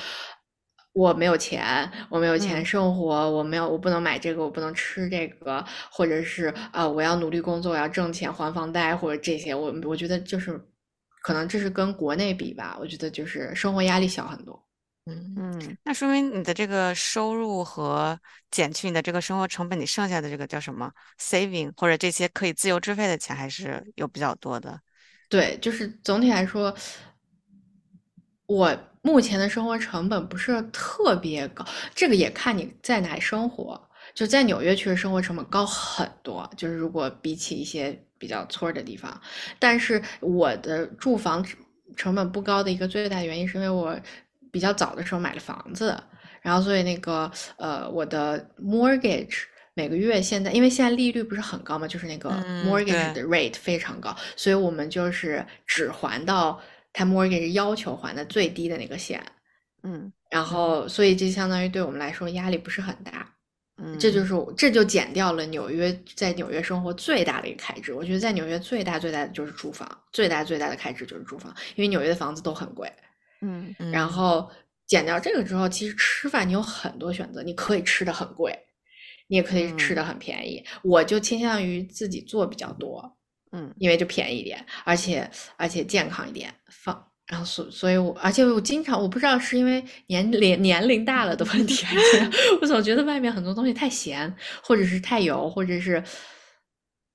[0.92, 10.60] 我没有钱，我没有钱嗯生活，我没有，我不能买这个，我不能吃这个，或者是啊、我要努力工作，我要挣钱还房贷，或者这些，我我觉得就是，
[11.22, 14.64] 可能这是跟国内比吧，我觉得就是生活压力小很多。
[15.06, 18.18] 嗯，嗯那说明你的这个收入和
[18.50, 24.80] 减去你的这个生活成本，你剩下的这个叫什么 saving 或者这些可以自由支配的钱还是有比较多的。
[25.28, 26.74] 对，就是总体来说，
[28.46, 33.87] 我目前的生活成本不是特别高，这个也看你在哪生活。
[34.18, 39.22] 就在纽约，确实生活成本高很多，就是如果比起一些比较村儿的地方，
[39.60, 41.56] 但是我的住房成
[41.94, 43.96] 成本不高的一个最大的原因，是因为我
[44.50, 45.96] 比较早的时候买了房子，
[46.42, 49.42] 然后所以那个呃，我的 mortgage
[49.74, 56.60] 每个月现在，因为现在利率不是很高嘛，就是那个嗯 mortgage 的 rate 非常高，所以我们就是只还到
[56.92, 59.24] 他 mortgage 要求还的最低的那个线，
[59.84, 60.12] 嗯。
[60.28, 63.36] 然后所以这相当于对我们来说压力不是很大。
[63.80, 67.94] 嗯，这就是我这就减掉了纽约在纽约生活最大的一个开支。
[67.94, 72.92] 我觉得在纽约最大最大的就是住房，最大最大的开支就是住房，因为纽约的房子都很贵。
[73.40, 74.50] 嗯然嗯后
[74.86, 78.52] 减掉这个之后，其实吃饭你有很多选择，你可以吃的很贵，
[79.28, 80.64] 你也可以吃的很便宜。
[80.82, 83.16] 我就倾向于自己做比较多，
[83.52, 87.07] 嗯因为就便宜一点，而且而且健康一点，放。
[87.28, 96.02] 然后所所以我，而且我经常我不知道是因为年龄年龄大了的问题，还是 我总觉得外面很多东西太咸，或者是太油，或者是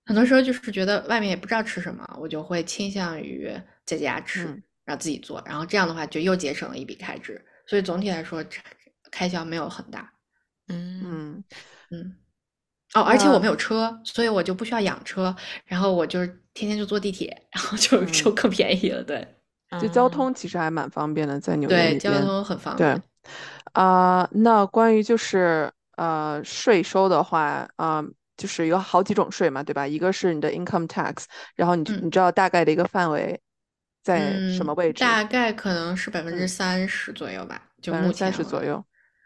[0.06, 3.52] 很多时候就是觉得外面也不知道吃什么，我就会倾向于
[3.86, 4.64] 在家吃，嗯。
[4.86, 8.44] 然后自己做，然后这样的话就又节省了一笔开支，所以总体来说
[9.10, 10.12] 开销没有很大。
[10.68, 11.44] 嗯嗯
[11.90, 12.18] 嗯，
[12.94, 15.34] 哦，而且我那没有车，所以我就不需要养车，
[15.66, 18.30] 然后我就是天天就坐地铁，然后就就。
[18.30, 19.02] 嗯更便宜了。
[19.02, 19.26] 对
[19.80, 22.00] 就交嗯通其实还蛮方便的，在纽约对，那边。
[22.00, 23.04] 交通很方便对便。
[23.74, 28.04] 啊、那关于就是呃税收的话，啊、
[28.38, 29.88] 就是有好几种税嘛，对吧？
[29.88, 33.40] 一个是你的 income tax，然后你嗯你知道大概的一个范围
[34.04, 35.00] 在什么嗯，位置？
[35.00, 38.84] 大概可能是百分之嗯三十左右吧，就百分之三目前我十左右。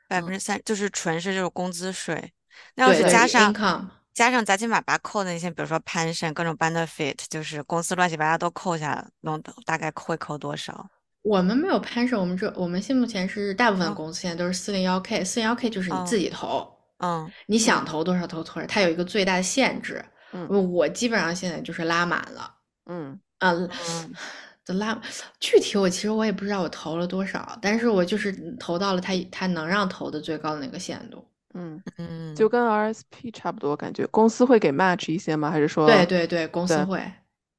[0.08, 2.32] 百分之三就是纯是这种工资税。
[2.76, 10.90] 那要对对是加上，income，加上杂七马八扣的那些，比如说 pension 各种 benefit，就是公司乱七八糟都扣下来，能大概会扣多少？
[11.22, 20.04] 我们没有 pension，我们这我们现目前是大部分哦公司现在都是四零幺 k，四零幺 k 就是你自己投，嗯你想投多少投多少，它有一个最大的限制。
[20.34, 22.52] 嗯我基本上现在就是拉满了，
[22.90, 23.70] 嗯啊， 嗯
[24.66, 25.00] 的拉
[25.40, 31.24] 具体我其实我也不知道我投了多少，但是我就是投到了它它能让投的最高的那个限度。
[31.54, 35.50] 嗯，嗯，就跟 RSP 差不多，感觉公司会给 match 一些吗？
[35.50, 37.12] 还是说对对对，公司会。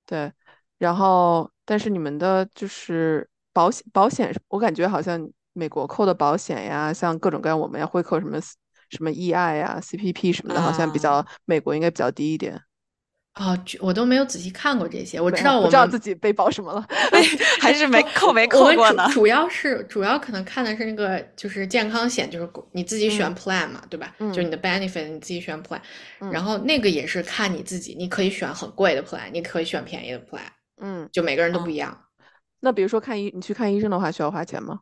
[0.07, 0.33] 对，
[0.79, 8.39] 然后但是你们的就是保险保险，我感觉好像美国扣的保险呀，像各种各样我们要会扣什么
[8.91, 12.59] 什么 EI 呀、CPP 什么的，好像比较美国应该比较低一点。
[13.39, 16.85] 哦，具我都没有仔细看过这些，我知道我知道自己被保什么了。
[17.61, 19.21] 还是没 扣没扣过呢主。
[19.21, 24.15] 主要是主要可能看的是那个就是健康险，就是你自己选嗯 plan 嘛，对吧？
[24.19, 25.81] 嗯就你的 benefit 你自己选 plan，、
[26.21, 30.41] 嗯然后那个也是看你自己，你可以选很贵的 plan，你可以选便宜的 plan，
[30.81, 31.97] 嗯，就每个人都嗯不一样。
[32.61, 34.81] 那比如说看医，你去看医生的话，需要花钱吗？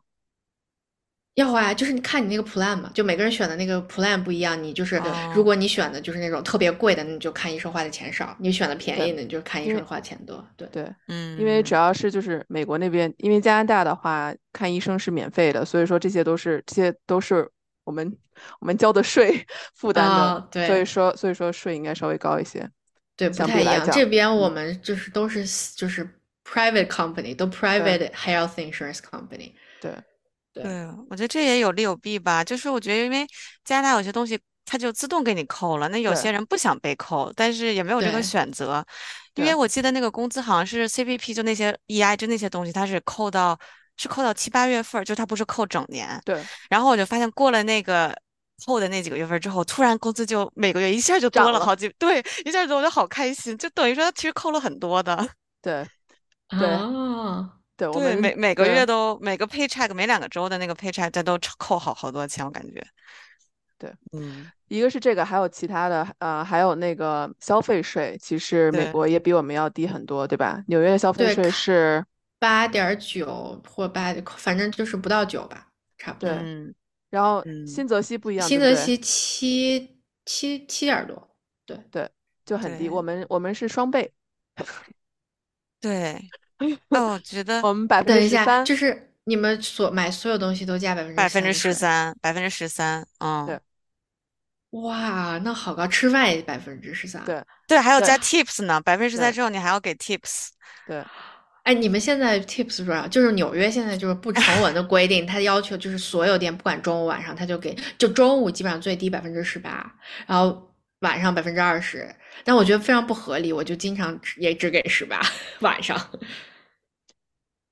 [1.37, 4.61] 要花，就是你看你那个 plan 嘛，就每个人选的那个 plan 不一样。
[4.61, 10.43] 你就是哦如果你选的就是那种特别贵的，那你就看医生花的钱少；你选的便宜的，你就看医生花钱多。
[10.55, 17.47] 对，对，嗯，因为主要是就是美国那边，因为加拿大的话看医生是免费的，所以说这些都是这些都是
[17.83, 18.17] 我们
[18.59, 19.45] 我们交的税
[19.75, 22.67] 负担的，啊对所以说所以说税应该稍微高一些。
[23.15, 23.87] 对，不太一样。
[23.91, 25.45] 这边我嗯们就是都是
[25.75, 26.07] 就是
[26.43, 29.53] private company，都 private health insurance company。
[29.79, 29.91] 对，
[30.57, 32.43] 对对，我觉得这也有利有弊吧。
[32.43, 33.27] 就是我觉得，因为
[33.63, 38.85] 加拿大有些东西它就自动给你扣了，那有些人不想被扣，但是也没有这个选择。
[39.35, 43.57] 因为我记得那个工资好像是 CPP，就那些 EI，就那些东西，它是扣到
[43.95, 46.19] 是扣到七八月份儿，就它不是扣整年。
[46.25, 48.15] 对，然后我就发现过了那个
[48.65, 55.29] 后的那几个月份之后，突然工资就每个月一下就多涨了了好几，对，一下子我就好开心，就等于说它其实扣了很多的。
[55.61, 55.87] 对，
[56.57, 62.83] 对啊，对，我，们每每个月都每个 paycheck 每两个周的那个 paycheck 它都扣好好多钱，我感觉。
[63.77, 70.63] 对，嗯，一个是这个，还有其他的，呃，还有那个消费税，其实美国也比我们要低很多，对吧？
[70.67, 72.03] 纽约的消费税是，
[72.39, 75.67] 八点九或八，反正就是不到九吧，
[75.99, 76.27] 差不多。
[76.27, 76.73] 对嗯
[77.11, 81.35] 然后嗯新泽西不一样，对对新泽西七七七点多，
[81.67, 82.09] 对，对
[82.43, 84.11] 就很低，我们我们是双倍，
[85.79, 86.19] 对。
[86.89, 93.59] 哦，我觉得我们百分等一下，之十三，就是你们所买所有东西都加百分之百分之十税，三，百分之十三，嗯，对
[94.71, 97.23] 哇，那好高，吃饭也百分之十三。
[97.25, 100.49] 对对，还有加 tips 呢，百分之十三之后你还要给 tips。
[100.85, 101.03] 对
[101.63, 103.05] 哎，你们现在 tips 多少？
[103.07, 109.93] 就是纽约现在就是不成文的规定，它要求就是所有店不管中午晚上，它就给就中午基本上最低百分之十八，
[110.25, 112.13] 然后晚上百分之二十。
[112.43, 115.21] 但我觉得非常不合理，我就经常只也只给十八
[115.61, 115.99] 晚上。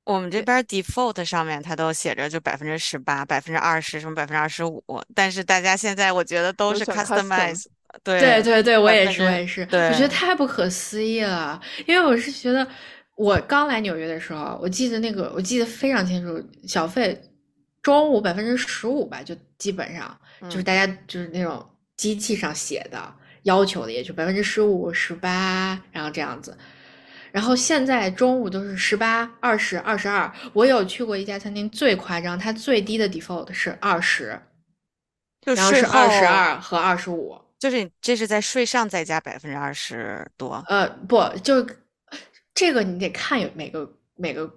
[0.04, 4.84] 我们这边 default 上面它都写着就百分之十八、百分之二十，什么百分之二十五，
[5.16, 7.66] 但是大家现在我觉得都是 custom customize，
[8.04, 11.60] 对对对对，我也是，我也是，我觉得太不可思议了。
[11.88, 12.68] 因为我是觉得，
[13.16, 17.20] 我刚来纽约的时候，我记得那个，我记得非常清楚，小费
[17.82, 26.58] 中午百分之十五吧，就基本上就是嗯大家就是那种机器上写的要求的，也就百分之十五、十八，然后这样子。
[27.32, 30.32] 然后现在中午都是十八、二十、二十二。
[30.54, 34.40] 我有去过一家餐厅，最夸张，它最低的 default 是二十，
[35.46, 37.38] 然后是二十二和二十五。
[37.60, 40.64] 就是你这是在税上再加百分之二十多。
[40.68, 41.66] 呃，不，就
[42.54, 44.50] 这个你得看有每个每个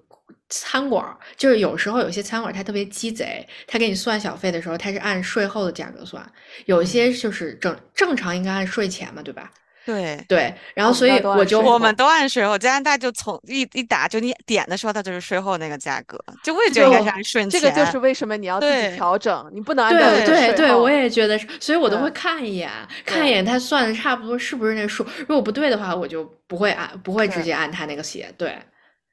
[0.48, 1.04] 餐馆，
[1.36, 6.24] 就是有时候有些餐馆儿它特别鸡贼，他给你算小费的时候，他是按税后的价格算，
[6.66, 9.50] 有些就是正正常应该按税前嘛，对吧？
[9.84, 17.70] 对，对，然后所以我就我们都按税后，加拿大就从一一打就你点的时候，它就是税后那个价格，就我也觉得应该是按顺这个。
[17.70, 22.70] 就是为什么你要自己调整，你不能按照对对对，我也觉得，所以我都会看一眼，
[23.06, 28.58] 看一眼他算的差不多是不是那数，如果不对的话，我就不会按，不会直接按他那个写，对。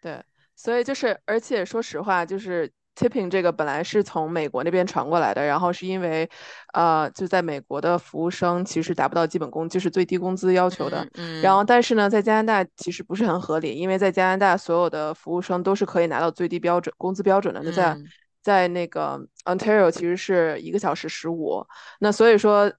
[0.02, 0.22] 对，
[0.56, 6.30] 所以就是，而且说实话，就是 tipping 这个本来是从美国那边传过来的，然后是因为，
[6.74, 11.06] 呃，就在美国的服务生其实达不到基本工，就是最低工资要求的。
[11.16, 17.62] 嗯，然后，但是呢，在加拿大其实不是很合理，因为在加拿大所有的服务生都是可以拿到最低标准工资标准的。
[17.64, 18.06] 那在嗯
[18.42, 21.66] 在那个 Ontario 其实是一个小时十五，
[22.00, 22.72] 那所以说，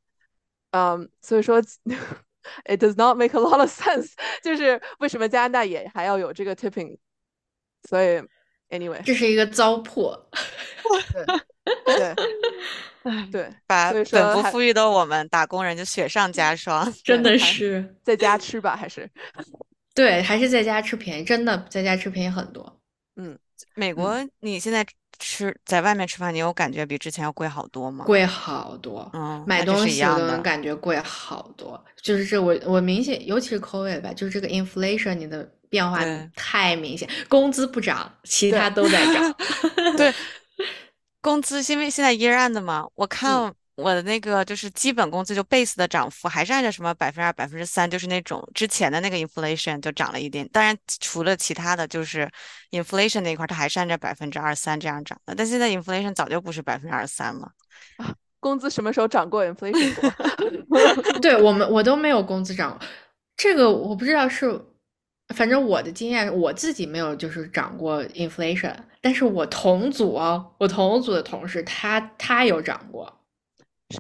[0.71, 1.61] 嗯，所以说
[2.67, 4.13] it does not make a lot of sense，
[4.45, 6.97] 就是为什么加拿大也还要有这个 tipping，
[7.89, 8.21] 所以
[8.71, 10.19] anyway，这是一个糟粕。
[11.85, 12.15] 对
[13.31, 16.93] 对，把本不富裕的我们打工人就雪上加霜。
[17.05, 19.09] 真的是，在家吃吧，还是
[19.95, 22.81] 对，还是在家吃便宜，真的在家吃便宜很多。
[23.17, 23.39] 嗯
[23.75, 24.85] 美国，你现在
[25.19, 28.05] 吃在外面吃饭，你有感觉比之前要贵好多吗？
[28.05, 30.43] 贵好多，嗯，买东西都能。
[30.43, 31.83] 感觉贵好多。
[32.01, 36.01] 就是这我我明显，尤其是 COVID 吧，就是这个 inflation 你的变化
[36.35, 39.35] 太明显，工资不涨，其他都在涨。
[39.97, 40.15] 对，
[41.21, 50.49] 工资因为现在 year end 嘛，我嗯看我的那个就是基本工资就 base 的涨幅还是按照什么百分之二、百分之三，就是那种之前的那个 inflation 就涨了一点。
[50.49, 52.29] 当然，除了其他的就是
[52.71, 55.35] inflation 那一块儿，它还是按照百分之二三这样涨的。
[55.37, 57.53] 但现在 inflation 早就不是百分之二三了。
[57.99, 60.13] 啊 工资什么时候涨过 inflation 过？
[61.21, 62.79] 对我们我都没有工资涨，
[63.37, 64.61] 这个我不知道是，
[65.35, 73.16] 反正我的经验我自己没有就是涨过 inflation，但是我同组哦，我同组的同事他他有涨过，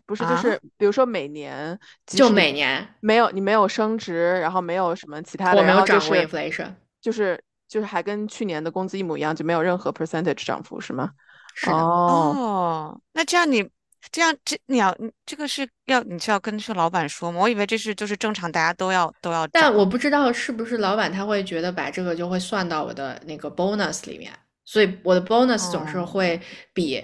[0.04, 11.10] 不是，就啊是比如说每年，就每年没有你没有升职，然后没有什么其他的，我没然后就有涨过 inflation，就是就是还跟去年的工资一模一样，就没有任何 percentage 涨幅，是吗？
[11.54, 13.66] 是的，哦，哦，那这样你
[14.12, 17.40] 这样这你要这个是要你是要跟这老板说吗？
[17.40, 19.46] 我以为这是就是正常大家都要都要。
[19.48, 24.32] 但我不知道是不是老板他会觉得把这个就会算到我的那个 bonus 里面，
[24.64, 26.40] 所以我的 bonus 总是哦会
[26.74, 27.02] 比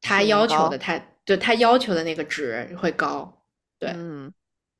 [0.00, 3.30] 他要求的他对他要求的那个值会高，
[3.78, 3.90] 对。
[3.90, 4.32] 嗯，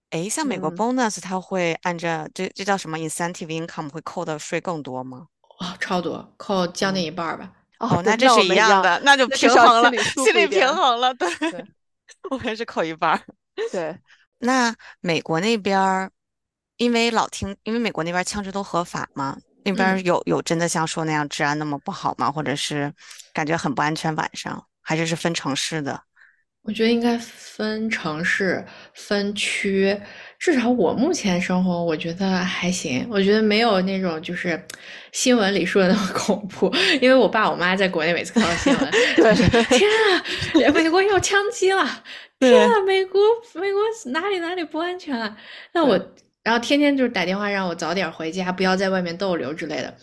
[0.09, 5.26] 哎，像美国嗯 bonus 它会按照这这叫什么 incentive income 会扣的税更多吗？
[5.61, 7.53] 哦，超多，扣将近嗯一半儿吧。
[7.80, 11.12] 哦， 那这是一样，的，那就平衡了，心里舒心里服一点平衡了。
[11.12, 11.66] 对，对
[12.30, 13.20] 我们是扣一半儿。
[13.70, 13.99] 对，
[14.38, 16.11] 那美国那边儿，
[16.78, 22.32] 因为老听，因为美国那边儿枪支都合法嘛，那边有有真的像说那样治安那么不好吗？
[22.32, 22.90] 或者是
[23.34, 26.03] 感觉很不安全晚上，还是是分城市的？
[26.68, 28.62] 我觉得应该分城市、
[28.92, 29.98] 分区，
[30.38, 33.06] 至少我目前生活，我觉得还行。
[33.10, 34.62] 我觉得没有那种就是
[35.10, 39.48] 新闻里说的那么恐怖，因为我爸我妈在国内每次看到新闻，对 就是
[39.78, 41.82] 天啊，美国要枪击了，
[42.38, 43.18] 天啊，美国
[43.54, 43.80] 美国
[44.12, 45.34] 哪里哪里不安全啊？
[45.72, 45.98] 那我
[46.44, 49.96] 然后天天就是打电话让我早点回家，不要在外面逗留之类的。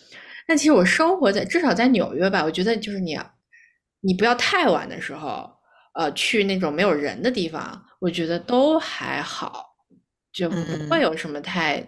[0.48, 3.16] 但其实我生活在至少在纽约吧，我觉得就是你
[4.00, 5.55] 你不要太晚的时候。
[5.96, 9.64] 呃，去那种没有人的地方，我觉得都还好，
[10.32, 11.00] 就不嗯会。
[11.00, 11.80] 有什么太，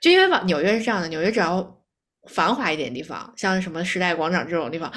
[0.00, 1.82] 就因为往纽约是这样的，纽约只要
[2.28, 4.92] 繁华一点地方，像什么时代广场这种地方，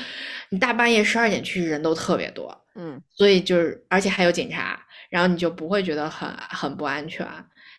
[0.49, 3.01] 你大半夜十二点去人都特别多，嗯。
[3.10, 4.80] 所以就是而且还有警察，
[5.10, 7.28] 然后你就不会觉得很很不安全。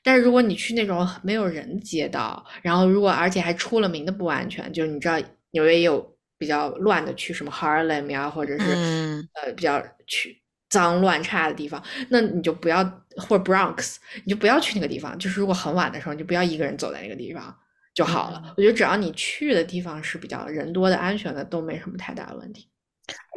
[0.05, 5.19] 但是如果你去那种没有人的街道，然后如果而且还出了名的不安全，就是你知道
[5.51, 9.29] 纽约也有比较乱的区，什么 Harlem 呀，或者是、嗯。
[9.43, 12.85] 呃比较去脏乱差的地方，那你就不要
[13.17, 15.19] 或者 Bronx，你就不要去那个地方。
[15.19, 17.57] 就是如果很晚的时候，你就不要一个人走在那个地方
[17.95, 18.43] 就好了。
[18.45, 22.69] 嗯我觉得只要你去的地方是比较人多的、安全的，都没什么太大的问题。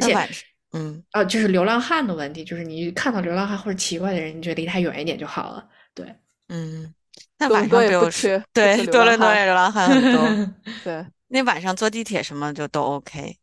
[0.02, 5.68] 而且嗯，呃，就是流浪汉的问题，就是你看到流浪汉或者奇怪的人，你就离他远一点就好了。
[5.94, 6.06] 对，
[6.48, 6.94] 嗯，
[7.38, 10.54] 那晚上也不缺不对多伦多也流浪汉很多，
[10.84, 13.38] 对，那晚上坐地铁什么就都 OK。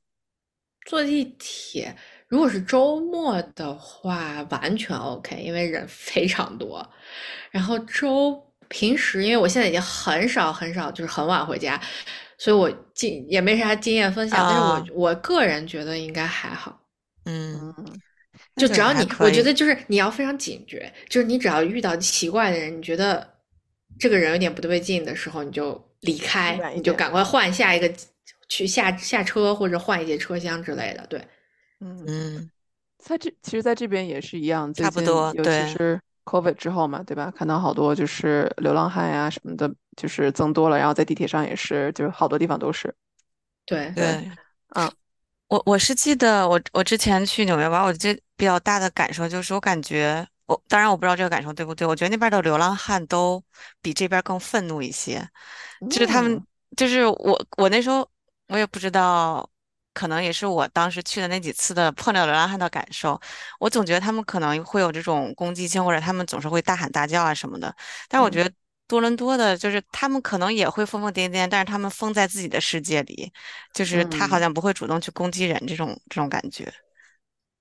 [0.87, 1.95] 坐地铁，
[2.29, 6.87] 如果是周末的话，完全 OK，因为人 非常多。
[7.51, 11.81] 然后周平时，因为我现在已经很少很少就是很晚回家，
[12.37, 14.39] 所以我经也没啥经验分享。
[14.39, 16.79] 但是啊我我个人觉得应该还好，
[17.25, 17.75] 嗯，
[18.57, 23.27] 就就只要你，我觉得就是你要非常警觉，就是你只要遇到奇怪的人，你觉得
[23.99, 27.91] 这个人有点不对劲的时候，你就离开你就赶快换下一个
[28.51, 31.07] 去下下车或者换一节车厢之类的。
[31.09, 31.21] 对，
[31.81, 32.51] 嗯，嗯，
[32.99, 37.31] 在这其实，在这边也是一样，差不多对其是 COVID 之后嘛，对吧？
[37.31, 42.95] 看到好多就是流浪汉呀什么的，就是增多了，然后在地铁上也是，就是好多地方都是。
[43.65, 44.29] 对，对，
[44.75, 44.91] 嗯，
[45.49, 53.43] 我我是记得我我之前去纽约玩，我这比较大的感受就是我感觉我当然我不知道这个感受对不对，我觉得那边的流浪汉都
[53.81, 55.27] 比这边更愤怒一些，
[55.89, 58.09] 就是他们嗯就是我我那时候
[58.49, 59.49] 我也不知道。
[59.99, 63.21] 可能也是我当时去的那几次的碰到流浪汉的感受，
[63.59, 67.75] 我总觉得他们可能会有这种攻击性，或者他们总是会大喊大叫啊什么的。
[68.09, 68.51] 但我嗯觉得
[68.87, 73.31] 多伦多的，就是他们可能也会疯疯癫癫，但是他们疯在自己的世界里，
[73.75, 76.73] 就是他好嗯像不会主动去攻击人这种这种感觉。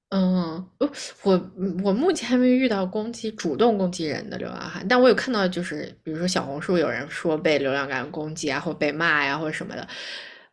[0.09, 0.89] 嗯，呃
[1.23, 1.51] 我
[1.83, 9.85] 我目前还没遇到攻击主动攻击人的流浪汉，但我有看到就是比如说小红书有人说被流浪汉攻击啊，或被骂呀、或者什么的，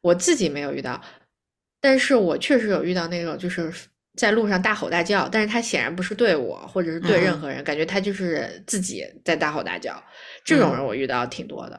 [0.01, 1.01] 我自己没有遇到，
[1.85, 3.71] 但是我确实有遇到那种就是
[4.17, 10.03] 在路上大吼大叫，但是他显然不是对我，或者是对任嗯何人，感觉他就是自己在大吼大叫。
[10.43, 11.79] 这种人我遇到挺多的，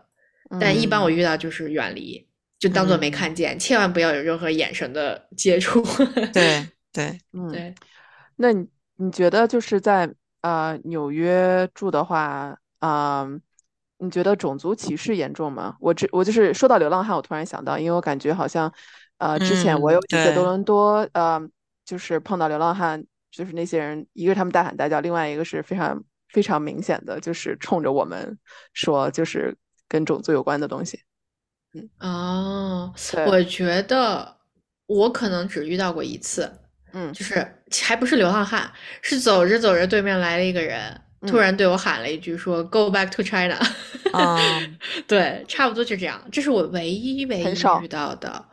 [0.60, 2.28] 但一般我遇到就是远离，
[2.60, 5.84] 就当做没嗯看见，千万不要有任何眼神的接触。
[6.32, 7.74] 对对，嗯，对，
[8.38, 13.28] 那你你觉得就是在呃纽约住的话，啊、
[13.98, 15.76] 你觉得种族歧视严重吗？
[15.80, 18.72] 我这我就是说到流浪汉，我突然想到，因为我感觉好像，
[19.20, 20.34] 呃，之前我嗯有一次对。
[20.34, 21.42] 多伦多，呃，
[21.86, 28.38] 就是碰到流浪汉，就是那些人，一个是他们大喊大叫，另外一个是非常非常明显的，就是冲着我们
[28.74, 29.56] 说，就是
[29.88, 31.00] 跟种族有关的东西。
[31.74, 31.90] 嗯。
[32.00, 34.38] 哦，对，我觉得
[34.88, 36.52] 我可能只遇到过一次，
[36.94, 37.14] 嗯。
[37.14, 37.48] 就是
[37.84, 41.42] 还不是流浪汉，是走着走着对面来了一个人，突嗯。
[41.42, 43.58] 然对我喊了一句说 “Go back to China”，
[44.14, 48.46] 嗯 对，差不多就这样，这是我唯一唯一遇到的。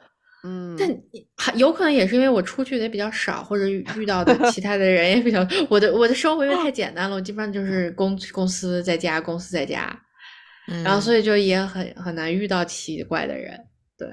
[0.45, 0.89] 嗯，但
[1.37, 9.97] 还有可能也是因为我出去的也比较少，或者遇遇到的 其他的人也比较，我的我的生活因为太简单了，我基本上就是公公司在家，公司在家，
[10.85, 13.59] 然后所以以就也很很难遇到奇怪的人。
[13.97, 14.09] 对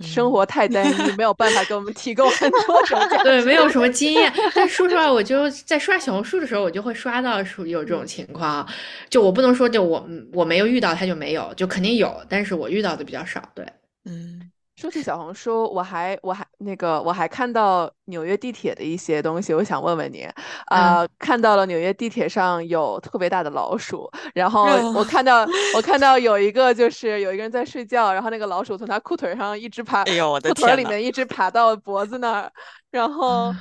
[0.00, 4.32] 生活太单一，没有办法给我们提供很多种价对，没有什么经验。
[4.54, 8.66] 但说实话，我就在刷小红书的时候，我就会刷到说有这种情况。
[9.10, 13.46] 就我不能说就我我没有遇到，他就没有，就肯定有，但是我遇到的比较少。
[13.54, 13.62] 对，
[14.06, 14.50] 嗯
[14.80, 20.26] 说起小红书，我还我还那个我还看到纽约地铁的一些东西，我想问问你，
[20.68, 24.62] 啊、看到了纽约地铁上有特别大的老鼠，然后
[24.94, 32.50] 我哦看到我看到有一个就是有一个人在睡觉，然后那个老鼠从他裤腿上一直爬，哎呦我的裤腿里面一直爬到脖子那儿，
[32.90, 33.54] 然后啊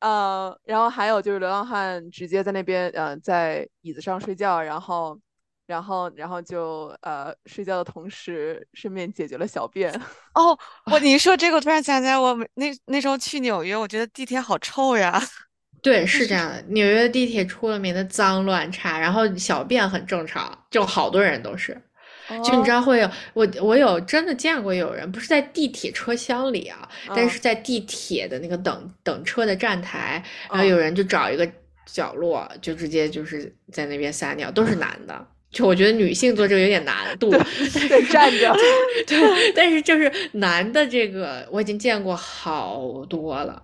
[0.00, 5.18] 呃，然后还有就是流浪汉直接在那边呃在椅子上睡觉，然后
[5.66, 9.92] 然后然后就呃睡觉的同时顺便解决了小便。
[10.34, 10.58] 哦，
[10.90, 15.22] 我你说这个，我突然想起来，我们那那时候去纽约，我觉得地铁好臭呀。
[15.82, 16.62] 对，是这样的。
[16.68, 21.80] 纽约地铁出了名的脏乱差，然后小便很正常，就好多人都是。
[22.28, 31.46] 就你知哦道会有我我有真的见过有人不是在地铁车厢里啊，但嗯是在地铁的那个等等车的站台，然后嗯有人就找一个
[31.84, 35.26] 角落，就直接就是在那边撒尿，都是男的。
[35.52, 38.52] 就我觉得女性做这个有点难度，得站着，
[39.06, 43.62] 对，但是就是男的这个我已经见过好多了。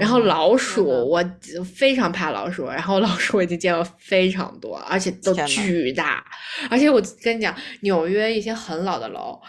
[0.00, 1.24] 然后嗯老鼠，呐我
[1.62, 6.24] 非常怕老鼠，然后老鼠我已经见过非常多，而且都巨大，
[6.68, 9.40] 而且我跟你讲，纽约一些很老的楼，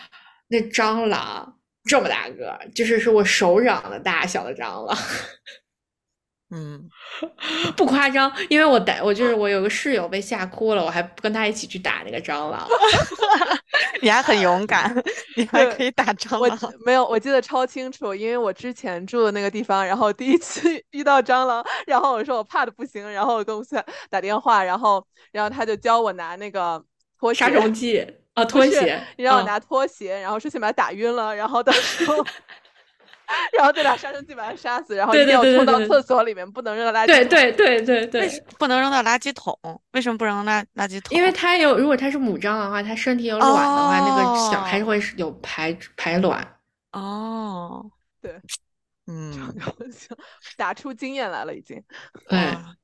[0.50, 4.96] 那蟑螂这么大个，就是是我手掌的大小的蟑螂，
[6.50, 6.90] 嗯，
[7.76, 12.66] 不夸张，因为我带我就是我有个室友被吓哭了，我还跟他一起去打那个蟑螂，
[14.02, 14.96] 你还很勇敢，
[15.36, 16.58] 你还可以打蟑螂。
[16.86, 26.82] 没有，我记得超清楚，因为我之前住的那个地方，然后第一次 遇到蟑螂，然后我说我怕的不行，然后我跟我下打电话，然后然后他就教我拿那个
[27.20, 32.26] 拖鞋杀，虫剂啊，拖鞋，你让我拿拖鞋，然后说先把它打晕了，然后到时候。
[33.58, 37.30] 然后再拿杀虫剂把它杀死，然后一定要冲到厕所里面，不能扔到垃圾桶。
[37.30, 39.58] 对对对对对，不能扔到垃圾桶？
[39.92, 41.18] 为什么不扔垃垃圾桶？
[41.18, 46.46] 因为它有，如果它是母蟑螂的话，它身体有卵的话，那个小还是会是有排排卵。
[46.94, 47.86] 哦，
[48.22, 48.40] 对，
[49.08, 49.54] 嗯，
[50.56, 51.84] 打出经验来了已经。
[52.30, 52.76] 对，哇，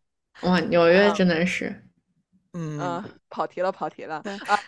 [0.41, 1.67] 哇，纽约啊真的是，
[2.53, 4.17] 嗯，嗯，跑题了，跑题了。
[4.47, 4.59] 啊，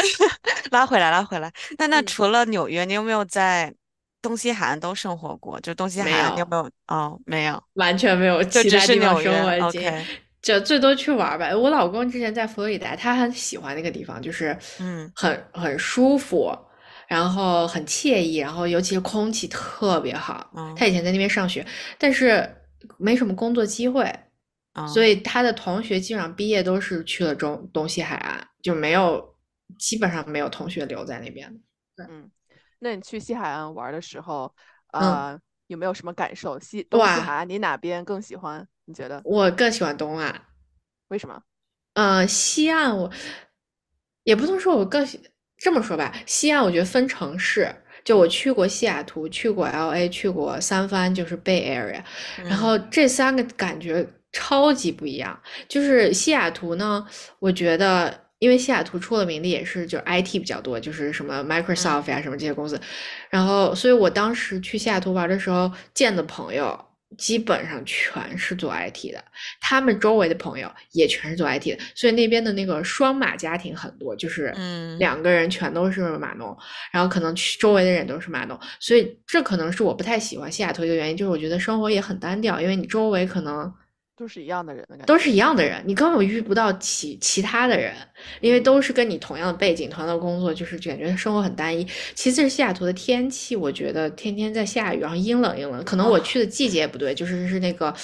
[0.70, 1.52] 拉回来，拉回来。
[1.78, 3.74] 那 那嗯除了纽约，你有没有在
[4.26, 5.60] 东西海岸都生活过？
[5.60, 6.70] 就东西海岸，你有有没有？
[6.88, 9.32] 哦，没有，完全没有就只是其他地方纽约。
[9.32, 10.06] 生活经 OK，验，
[10.42, 11.56] 就最多去玩儿吧。
[11.56, 16.52] 我老公之前在佛罗里达，他很喜欢那个地方，就是嗯很很舒服，
[17.06, 20.50] 然后很惬意，然后尤其是空气特别好。
[20.56, 21.64] 嗯他以前在那边上学，
[21.98, 22.48] 但是
[22.98, 24.12] 没什么工作机会，
[24.74, 29.34] 嗯，所以他的同学基本上毕业都是去了中东西海岸，就没有
[29.78, 31.48] 基本上没有同学留在那边。
[31.98, 32.30] 嗯，
[32.78, 34.52] 那你去西海岸玩的时候，
[34.92, 36.58] 嗯呃，有没有什么感受？
[36.60, 38.66] 西东西哇海岸，你哪边更喜欢？
[38.84, 40.42] 你觉得我更喜欢东岸，
[41.08, 41.42] 为什么？
[41.94, 43.10] 呃，西岸我
[44.24, 45.20] 也不能说我更喜
[45.56, 47.74] 这么说吧，西岸我觉得分城市，
[48.04, 52.02] 就我去过西雅图，去过 LA，去过三藩，就是 Bay Area，
[52.44, 55.40] 然嗯后这三个感觉超级不一样。
[55.68, 57.06] 就是西雅图呢，
[57.38, 58.25] 我觉得。
[58.38, 62.78] 因为西雅图出了名的也是就 IT 比较多，就是什么 Microsoft 呀、什么这些公司，
[63.30, 66.78] 然后所以我当时去西雅图玩的时候见的朋友
[67.16, 69.24] 基本上全是做 IT 的，
[69.60, 74.52] 他们周围的朋友也全是做 IT 的，所以那边的那个双马家庭很多，就是
[74.98, 76.54] 两个人全都是码农，
[76.92, 83.72] 然后可能周围的人都是码农，所以这可能是我不太喜欢西雅图一个原因，就是我觉得生活也很单调，因为你周围可能。
[84.16, 87.94] 都是一样的人的感觉，都是一样的人，你根本遇不到其其他的人，
[88.40, 91.86] 因为都是跟你同样的背景、同样的工作，就是感觉生活很单一。
[92.14, 97.94] 其次是西雅图的天气，我觉得天天在下雨，然后阴冷阴冷，可能我去的季节不对，就是是那个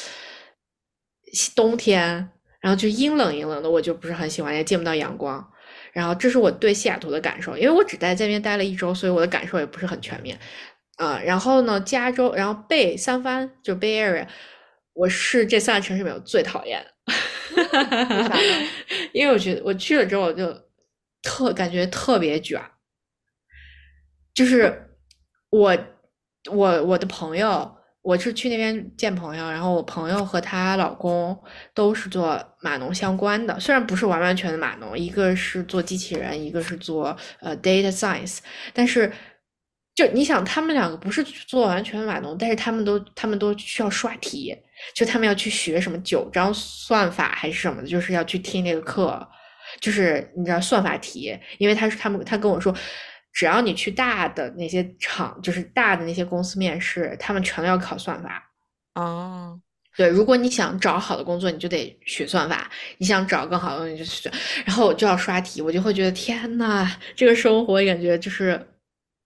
[1.57, 2.29] 冬天，
[2.61, 5.43] 然后就阴冷阴冷的，我就不是很喜欢，也见不到阳光。
[5.95, 10.39] 然后这是我对西雅图的感受，因为我只在这边待了一周，所以我的感受也不是很全面。
[10.97, 14.27] 啊，然后呢，加州，然后贝三藩就 Bay Area。
[14.95, 18.33] 我是这三个城市里面最讨厌的，
[19.13, 20.55] 因为我觉得我去了之后我就
[21.23, 22.61] 特感觉特别卷，
[24.35, 24.91] 就是
[25.51, 25.77] 我
[26.51, 38.39] 我我的朋友，我是去那边见朋友，然后我朋友和她老公都是做码农相关的，虽然不是完完全的码农，一个是做机器人，一个是做呃 data science，
[38.75, 39.11] 但是。
[39.95, 44.57] 就你想，他们两个不是做完全码农，但是他们都他们都需要刷题，
[44.95, 49.29] 就他们要去学什么九章算法还是什么的，就是要去听那个课，
[49.81, 52.75] 就是你知道算法题，因为他是他们他跟我说，
[53.35, 58.51] 只要你去大的那些厂，就是大的那些公司面试，他们全都要考算法。
[58.95, 59.61] 哦，
[59.95, 62.67] 对，如果你想找好的工作，你就得学算法；
[62.97, 64.33] 你想找更好的，你就学，
[64.65, 68.59] 然后我就要刷题，我就会觉得天呐，这个生活感觉就是。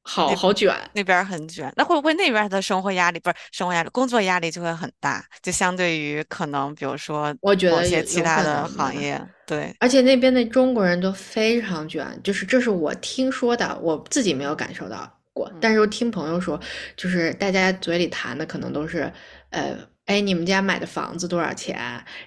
[0.09, 1.71] 好好卷，那边很卷。
[1.77, 5.25] 那会不会那边的生活压力不是生活压力，工作压力就会很大？
[5.43, 9.75] 就相对于可能，比如说，我觉得一些其他的行业，对。
[9.81, 16.59] 而且那边的中国人都非常卷，就是这是我听说的，我自己没有感受到过，但是我听朋友说，
[16.97, 19.13] 就是大家嘴里谈的可能都是，
[19.51, 21.77] 呃，哎，你们家买的房子多少钱？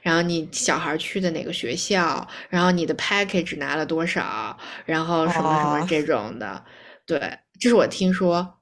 [0.01, 2.27] 然后你小孩去的哪个学校？
[2.49, 4.57] 然后你的 package 拿了多少？
[4.85, 6.61] 然后什么什么这种的，
[7.05, 7.39] 对。
[7.59, 8.59] 这是我听说，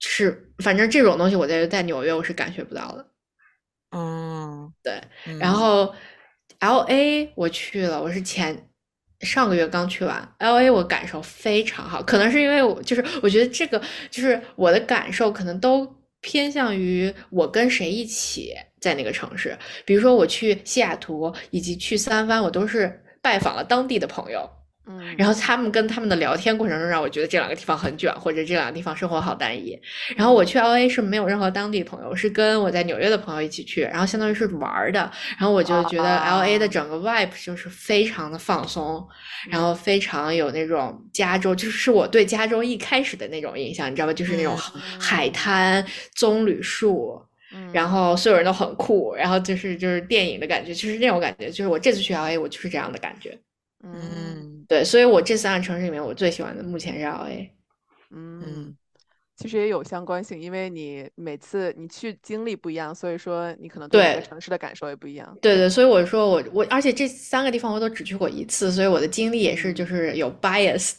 [0.00, 3.10] 是反正这种东西，我在在纽约我是感觉不到的。
[3.96, 5.00] 嗯，对。
[5.38, 5.94] 然后
[6.58, 8.68] ，L A 我去了，我是前
[9.20, 12.02] 上个月刚去完 L A，我感受非常好。
[12.02, 13.80] 可能是因为我就是我觉得这个
[14.10, 15.86] 就是我的感受，可能都
[16.20, 19.56] 偏向于我跟谁一起在那个城市。
[19.86, 24.50] 比如说我去西雅图以及去三藩，我都是拜访了当地的朋友。
[24.86, 29.80] 嗯，然后他们跟他们的聊天过程中，让我觉得这两个地方很卷，或者这两个地方生活好单一。
[30.14, 35.10] 然后我去 L A 是没有任何当地朋友，是跟我在纽约的朋友一起去，然后相当于是玩的。
[35.38, 39.02] 然后我就觉得 L A 的整个 vibe 就是非常的放松，
[39.50, 44.12] 然后非常有那种加州，就是我对加州一开始的那种印象，你知道吧？
[44.12, 44.54] 就是那种
[45.00, 45.82] 海滩、
[46.14, 47.18] 棕榈树，
[47.72, 51.48] 然后所有人都很酷，然后就是就是电影的感觉，就是那种感觉。
[51.48, 53.38] 就是我这次去 L A，我就是这样的感觉。
[53.86, 57.50] 嗯，对，所以我这三个城市里面，我最喜欢的目前是 L A。
[58.10, 58.76] 嗯，
[59.36, 65.36] 其实也有相关性，因为你每次你去经历不一样，所以说你可能对每个城市的感受也不一样。
[65.42, 70.98] 对对，所以我说我我，而且这三个地方我都只去过一次，所以我的经历也是就是有 biased。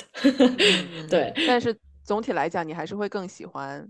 [1.10, 3.88] 对，但是总体来讲，你还是会更喜欢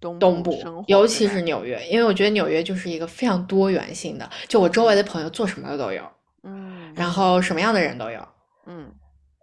[0.00, 6.02] 东东部，尤其是纽约，因为我觉得纽约就是一个非常多元性的，就我周围的朋友做什么的都有，
[6.42, 8.28] 嗯，然后什么样的人都有。
[8.66, 8.90] 嗯，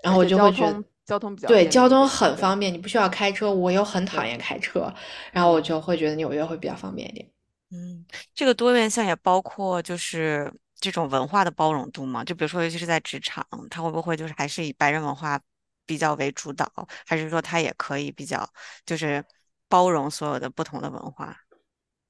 [0.03, 3.51] 然后我就会觉得交通比较对交通很方便，你不需要开车。
[3.51, 4.93] 我又很讨厌开车，
[5.31, 7.29] 然后我就会觉得纽约会比较方便一点。
[7.71, 12.23] 嗯，这个多元性也包括就是这种文化的包容度嘛？
[12.23, 15.39] 就比如说，尤其是在职场，它会不会就是还是以白人文化
[15.85, 16.69] 比较为主导，
[17.05, 18.47] 还是说它也可以比较
[18.85, 19.23] 就是
[19.69, 21.35] 包容所有的不同的文化？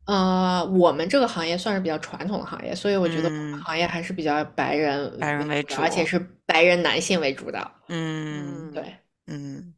[0.05, 3.29] 呃，我们这个行业算是比较传统的行业，所以我觉得
[3.63, 7.71] 行业还是比较白人白人为主，而且是白人男性为主的。
[7.87, 8.95] 嗯，对，
[9.27, 9.73] 嗯。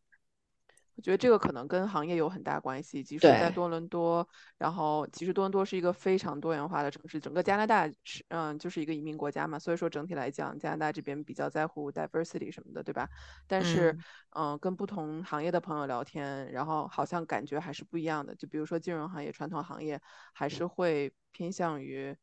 [0.95, 3.03] 我觉得这个可能跟行业有很大关系。
[3.03, 4.27] 即使在多伦多，
[4.57, 13.09] 然后其实多伦多是一个非常多元化的城市，整个加拿大是嗯就是一个移民国家嘛，所以说整体来讲，加拿大这边比较在乎 diversity 什么的，对吧？
[13.47, 13.97] 但是
[14.31, 18.35] 嗯，跟不同行业的朋友聊天，然后好像感觉还是不一样的。
[18.35, 19.99] 就比如说金融行业、传统行业，
[20.33, 22.15] 还是会偏向于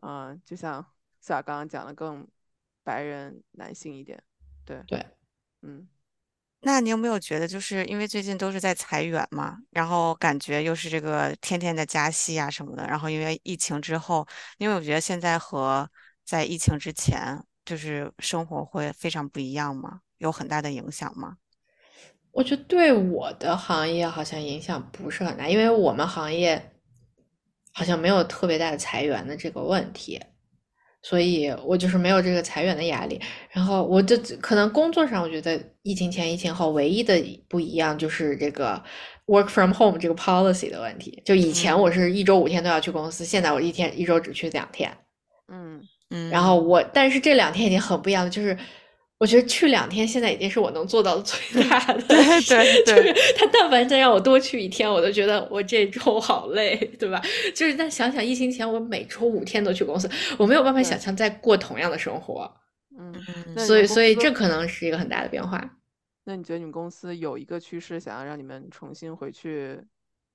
[0.00, 0.84] 嗯，就像
[1.20, 2.26] 斯瓦刚刚讲的，更
[2.82, 4.22] 白人男性一点。
[4.64, 5.06] 对对，
[5.62, 5.88] 嗯。
[6.66, 15.86] 那你有没有觉得，就是因为最近都是在裁员嘛，然后感觉又是这个天天的加息啊什么的，然后因为疫情之后，因为我觉得现在和
[16.24, 20.00] 在疫情之前，就是生活会非常不一样吗？
[20.18, 21.36] 有很大的影响吗？
[22.32, 26.72] 我觉得对我的行业好像影响不是很大，因为我们行业
[27.72, 30.18] 好像没有特别大的裁员的这个问题，
[31.04, 33.20] 所以我就是没有这个裁员的压力。
[33.50, 38.82] 然后我就可能工作上，我觉得疫情前、疫情后唯一的不一样就是这个
[39.26, 41.22] work from home 这个 policy 的问题。
[41.24, 44.90] 就以前我是一周五天都要去公司，现在我一天一周只去两天。
[45.52, 48.56] 嗯嗯，然后我，但是这两天已经很不一样了，就是
[49.18, 52.02] 我觉得去两天现在已经是我能做到的最大的。
[52.08, 57.22] 对对对，就是他但凡再让我多去一天，我都觉得我这周好累，对吧？
[57.54, 62.52] 就是但想想疫情前我每周五天都去公司，我没有办法想象再过同样的生活，
[62.98, 63.14] 嗯，
[63.54, 65.78] 嗯所以所以这可能是一个很大的变化。
[66.24, 69.78] 那你觉得你们公司有一个趋势，想要让你们重新回去，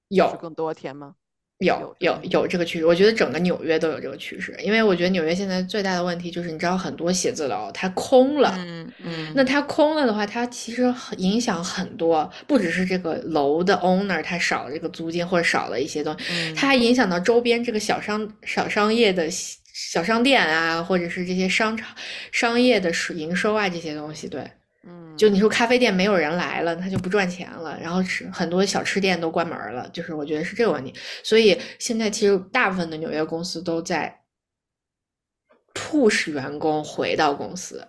[0.08, 1.16] 有更多天吗？
[1.60, 16.80] 有有有这个趋势，我觉得整个纽约都有这个趋势，因为我觉得纽约现在最大的问题就是，你知道很多写字楼它空了，嗯嗯，那它空了的话，它其实很影响很多，不只是这个楼的 owner 它少了这个租金或者少了一些东西，嗯它还。
[16.80, 21.90] 影响到周边这个小商小商业的小小商店啊，或者是这些商场
[22.32, 24.50] 商业的收营收啊这些东西，对。
[25.20, 30.94] 嗯，就你说咖啡店没有人来了，他就不赚钱了，然后吃很多小吃店都关门了，就是我觉得是这个问题。
[31.24, 34.22] 所以现在其实大部分的纽约公司都在
[35.74, 37.88] push 员工回到公司，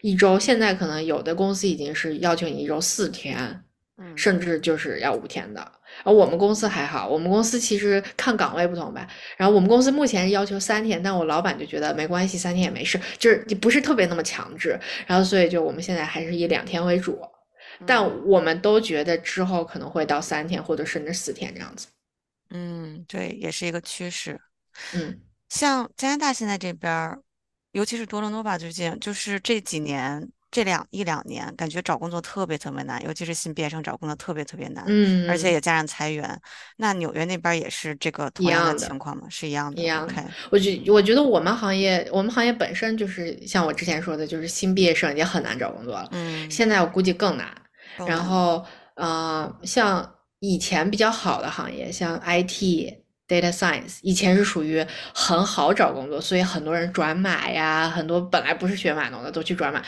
[0.00, 3.62] 一周现在可能有的公司已经是要求你一周四天，
[3.98, 5.72] 嗯甚至就是要五天的。
[6.04, 9.06] 而我们公司还好，我们公司其实看岗位不同吧。
[9.36, 14.78] 然后我们公司目前要求三天，但我老板就觉得没关系，三天也没事，就是也不是特别那么强制。
[15.06, 17.20] 然后所以就我们现在还是以两天为主，
[17.86, 21.86] 但嗯我们都觉得之后可能会到三天或者甚至四天这样子。
[22.50, 24.40] 嗯，对，也是一个趋势。
[24.94, 27.18] 嗯像加拿大现在这边，
[27.72, 36.40] 尤其是多伦多吧，最近就是这几年，这两一两年，感觉找工作特别特别难，尤其是新毕业生找工作特别特别难，嗯，而且也加上裁员。
[36.76, 39.26] 那纽约那边也是这个同样的情况吗？
[39.30, 39.80] 是一样的。
[39.80, 47.46] 一样的 OK，我觉我觉得我们行业，我们行业本身就是像我之前说的，就是新毕业生已经很难找工作了，嗯，现在我估计更难。
[48.06, 52.92] 然后，呃，像以前比较好的行业，像 IT、
[53.28, 54.84] data science，以前是属于
[55.14, 59.82] 很好找工作，所以很多人转码呀，很多本来不是学码农的都去转码。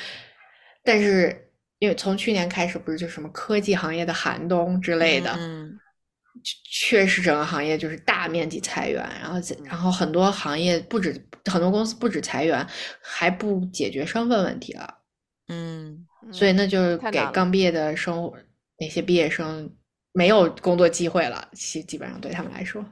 [0.83, 5.79] 但是因为从去年开始，不是就什么科技行业的寒冬之类的，嗯
[6.65, 11.13] 确实整个行业就是大面积裁员，然后然后很多行业不止
[11.45, 12.67] 很多公司不止裁员，
[13.03, 14.99] 还不解决身份问题了。
[15.49, 18.35] 嗯所以嗯那就是给刚毕业的生活
[18.79, 19.77] 那些毕业生
[20.13, 22.85] 没有工作机会了，基基本上对他们来说，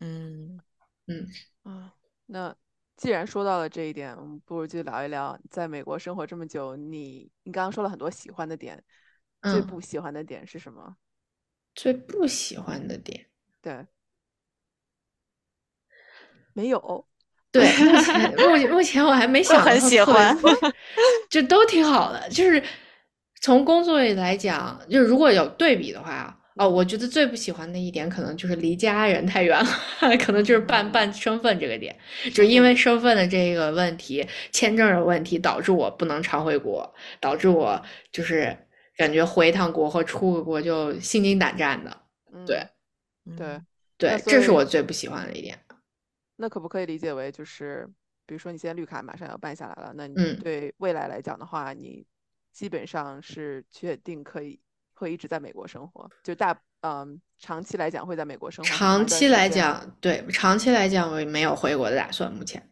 [0.00, 0.58] 嗯
[1.06, 1.28] 嗯。
[1.62, 1.94] 啊，
[2.26, 2.56] 那
[3.04, 8.82] 既然说到了这一点，我们不如就聊一聊，在美国生活这么久，你你刚刚说了很多喜欢的点，
[9.42, 10.96] 最嗯，不喜欢的点是什么？
[11.74, 13.26] 最不喜欢的点，
[13.60, 13.86] 对，
[16.54, 17.06] 没有。
[17.52, 20.34] 对，目前目前目前我还没 想很喜欢
[21.28, 22.64] 就都挺好的，就是
[23.42, 29.66] 从工作里来讲，就是如果有对比的话，哦，我觉得最不喜欢的一点可能就是离家人太远了，
[30.24, 31.98] 可能就是办嗯办身份这个点，
[32.32, 37.82] 就因为身份的这个问题、签证的问题，导致我不能常回国，导致我
[38.12, 38.56] 就是
[38.96, 42.02] 感觉回一趟国或出个国就心惊胆战的。
[42.46, 42.64] 对
[43.26, 43.66] 嗯，对，嗯
[43.98, 45.58] 对这是我最不喜欢的一点。
[46.36, 47.88] 那可不可以理解为就是，
[48.26, 52.06] 比如说你现在绿卡马上要办下来了，那你嗯对未来来讲的话，你
[52.52, 54.60] 基本上是确定可以
[54.94, 62.62] 会一直在美国生活，就大嗯长期来讲会在美国生活长期来，讲，对，长期来讲我没有回国的打算，目前。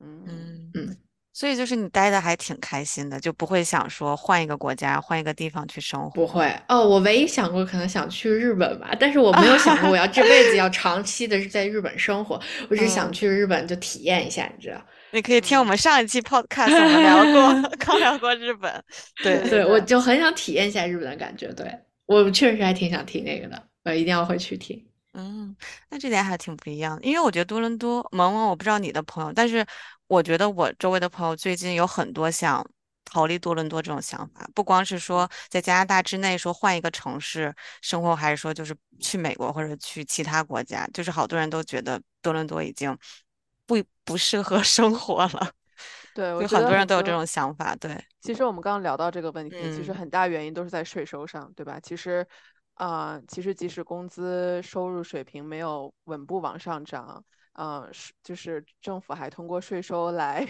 [0.00, 0.96] 嗯嗯嗯，
[1.32, 6.10] 所以就是你待的还挺开心的，就不会想说换一个国家、换一个地方去生活。
[6.10, 14.80] 不会哦，我唯一想过可能想去日本吧，但是我没有想过我要这辈子要 长期的是在日本生活，我只想嗯去日本就体验一下，你知道？
[15.16, 18.84] 你可以听我嗯们上一期 podcast，我们聊过， 刚聊过日本。
[19.24, 21.66] 对对对，我就很想体验一下日本的感觉，对
[22.04, 24.86] 我确实还挺想听那个的，我一定要回去听。
[25.14, 25.56] 嗯，
[25.88, 29.64] 那这点还挺不一样的，因为我觉得多伦多，萌萌，我不知道你的朋友，但是
[30.06, 32.62] 我觉得我周围的朋友最近有很多想
[33.06, 42.94] 逃离多伦多这种想法，不光是说在加拿大之内说换一个城市生活，还是说就是去美国或者去其他国家，就是好多人都觉得多伦多已经
[43.66, 45.50] 不不适合 生活了，
[46.14, 51.78] 对，我就很多多人都有这种想法，对，其实我们刚刚聊到这个问题，其实嗯很大原因都是在税收上，对吧？
[51.80, 52.26] 其实，
[52.74, 60.46] 啊、其实即使工资收入水平没有稳步往上涨，呃，是就是政府还通过税收来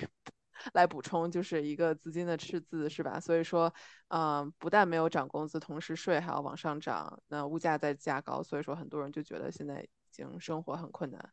[0.75, 3.19] 来补充，就是一个资金的赤字，是吧？
[3.19, 3.73] 所以说，
[4.09, 11.31] 嗯、不但没有涨工资，同时税还要往上涨，那物价在加高，所以说很多人就觉得现在已经生活很困难。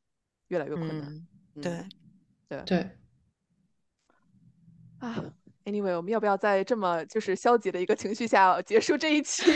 [0.50, 1.28] 越来越困难。
[1.62, 1.86] 对，
[2.50, 2.90] 对对，
[5.00, 5.24] 啊
[5.66, 9.44] ，anyway，我们要不要在这么就是消极的一个情绪下结束这一期？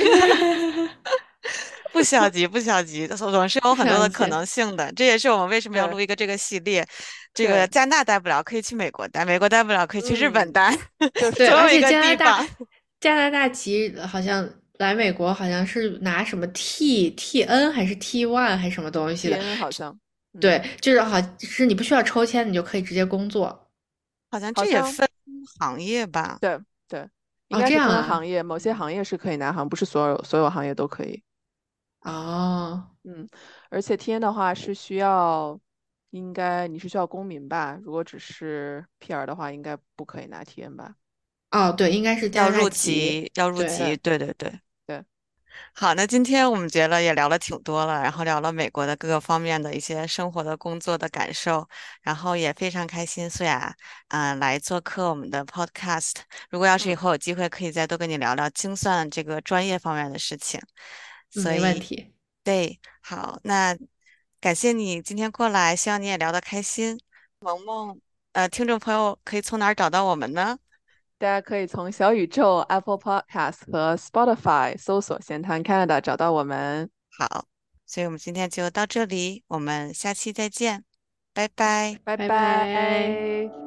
[1.93, 4.91] 不消极，不消极，总是有很多的可能性的。
[4.93, 6.85] 这也是我们为什么要录一个这个系列。
[7.33, 10.77] 这个加拿大待不了，可以去美国待；美国待不了，可以去日本嗯待。
[11.15, 12.47] 就是 对，而且加拿大。
[12.99, 14.47] 加拿大籍好像
[14.79, 19.99] 来美国好像是拿什么 T T N 还是 T one 还是什么东西的，好像嗯
[20.39, 23.69] 对，就是好是你不需要抽签，你就可以直接工作。
[24.29, 25.07] 好像这也分
[25.59, 26.37] 行业吧？
[26.41, 26.99] 对对，
[27.47, 31.23] 应哦该是这样啊分行业，某些行业是可以拿，好像不是所有所有行业都可以。
[32.01, 33.27] 哦，嗯，
[33.69, 35.59] 而且 T N 的话是需要，
[36.11, 37.79] 应该你是需要公民吧？
[37.81, 40.95] 如果只是 P R 的话，应该不可以拿 T N 吧？
[41.51, 42.91] 哦，对，应该是加要入籍。
[42.93, 44.59] 籍，要入对籍，对对对对。
[45.73, 51.67] 好，那今天我们觉得也聊了挺多了，然后聊了美国的各个方面的一些生活的、工作的感受，
[52.01, 53.75] 然后也非常开心素雅，
[54.09, 56.13] 嗯、来做客我们的 podcast。
[56.49, 60.59] 如果要是以嗯后有机会，可以再多跟你聊聊精算这个专业方面的事情。
[61.35, 62.13] 嗯所以，没问题。
[62.43, 63.77] 对，好，那
[64.39, 66.99] 感谢你今天过来，希望你也聊得开心。
[67.39, 67.99] 萌萌，
[68.31, 70.57] 呃，听众朋友可以从哪儿找到我们呢？
[71.19, 76.89] 大家可以从小宇宙、Apple Podcast 和 Spotify 搜索“闲谈 Canada” 找到我们。
[77.17, 77.45] 好，
[77.85, 80.83] 所以我们今天就到这里，我们下期再见，
[81.33, 81.97] 拜拜。
[82.03, 83.66] 拜拜拜拜。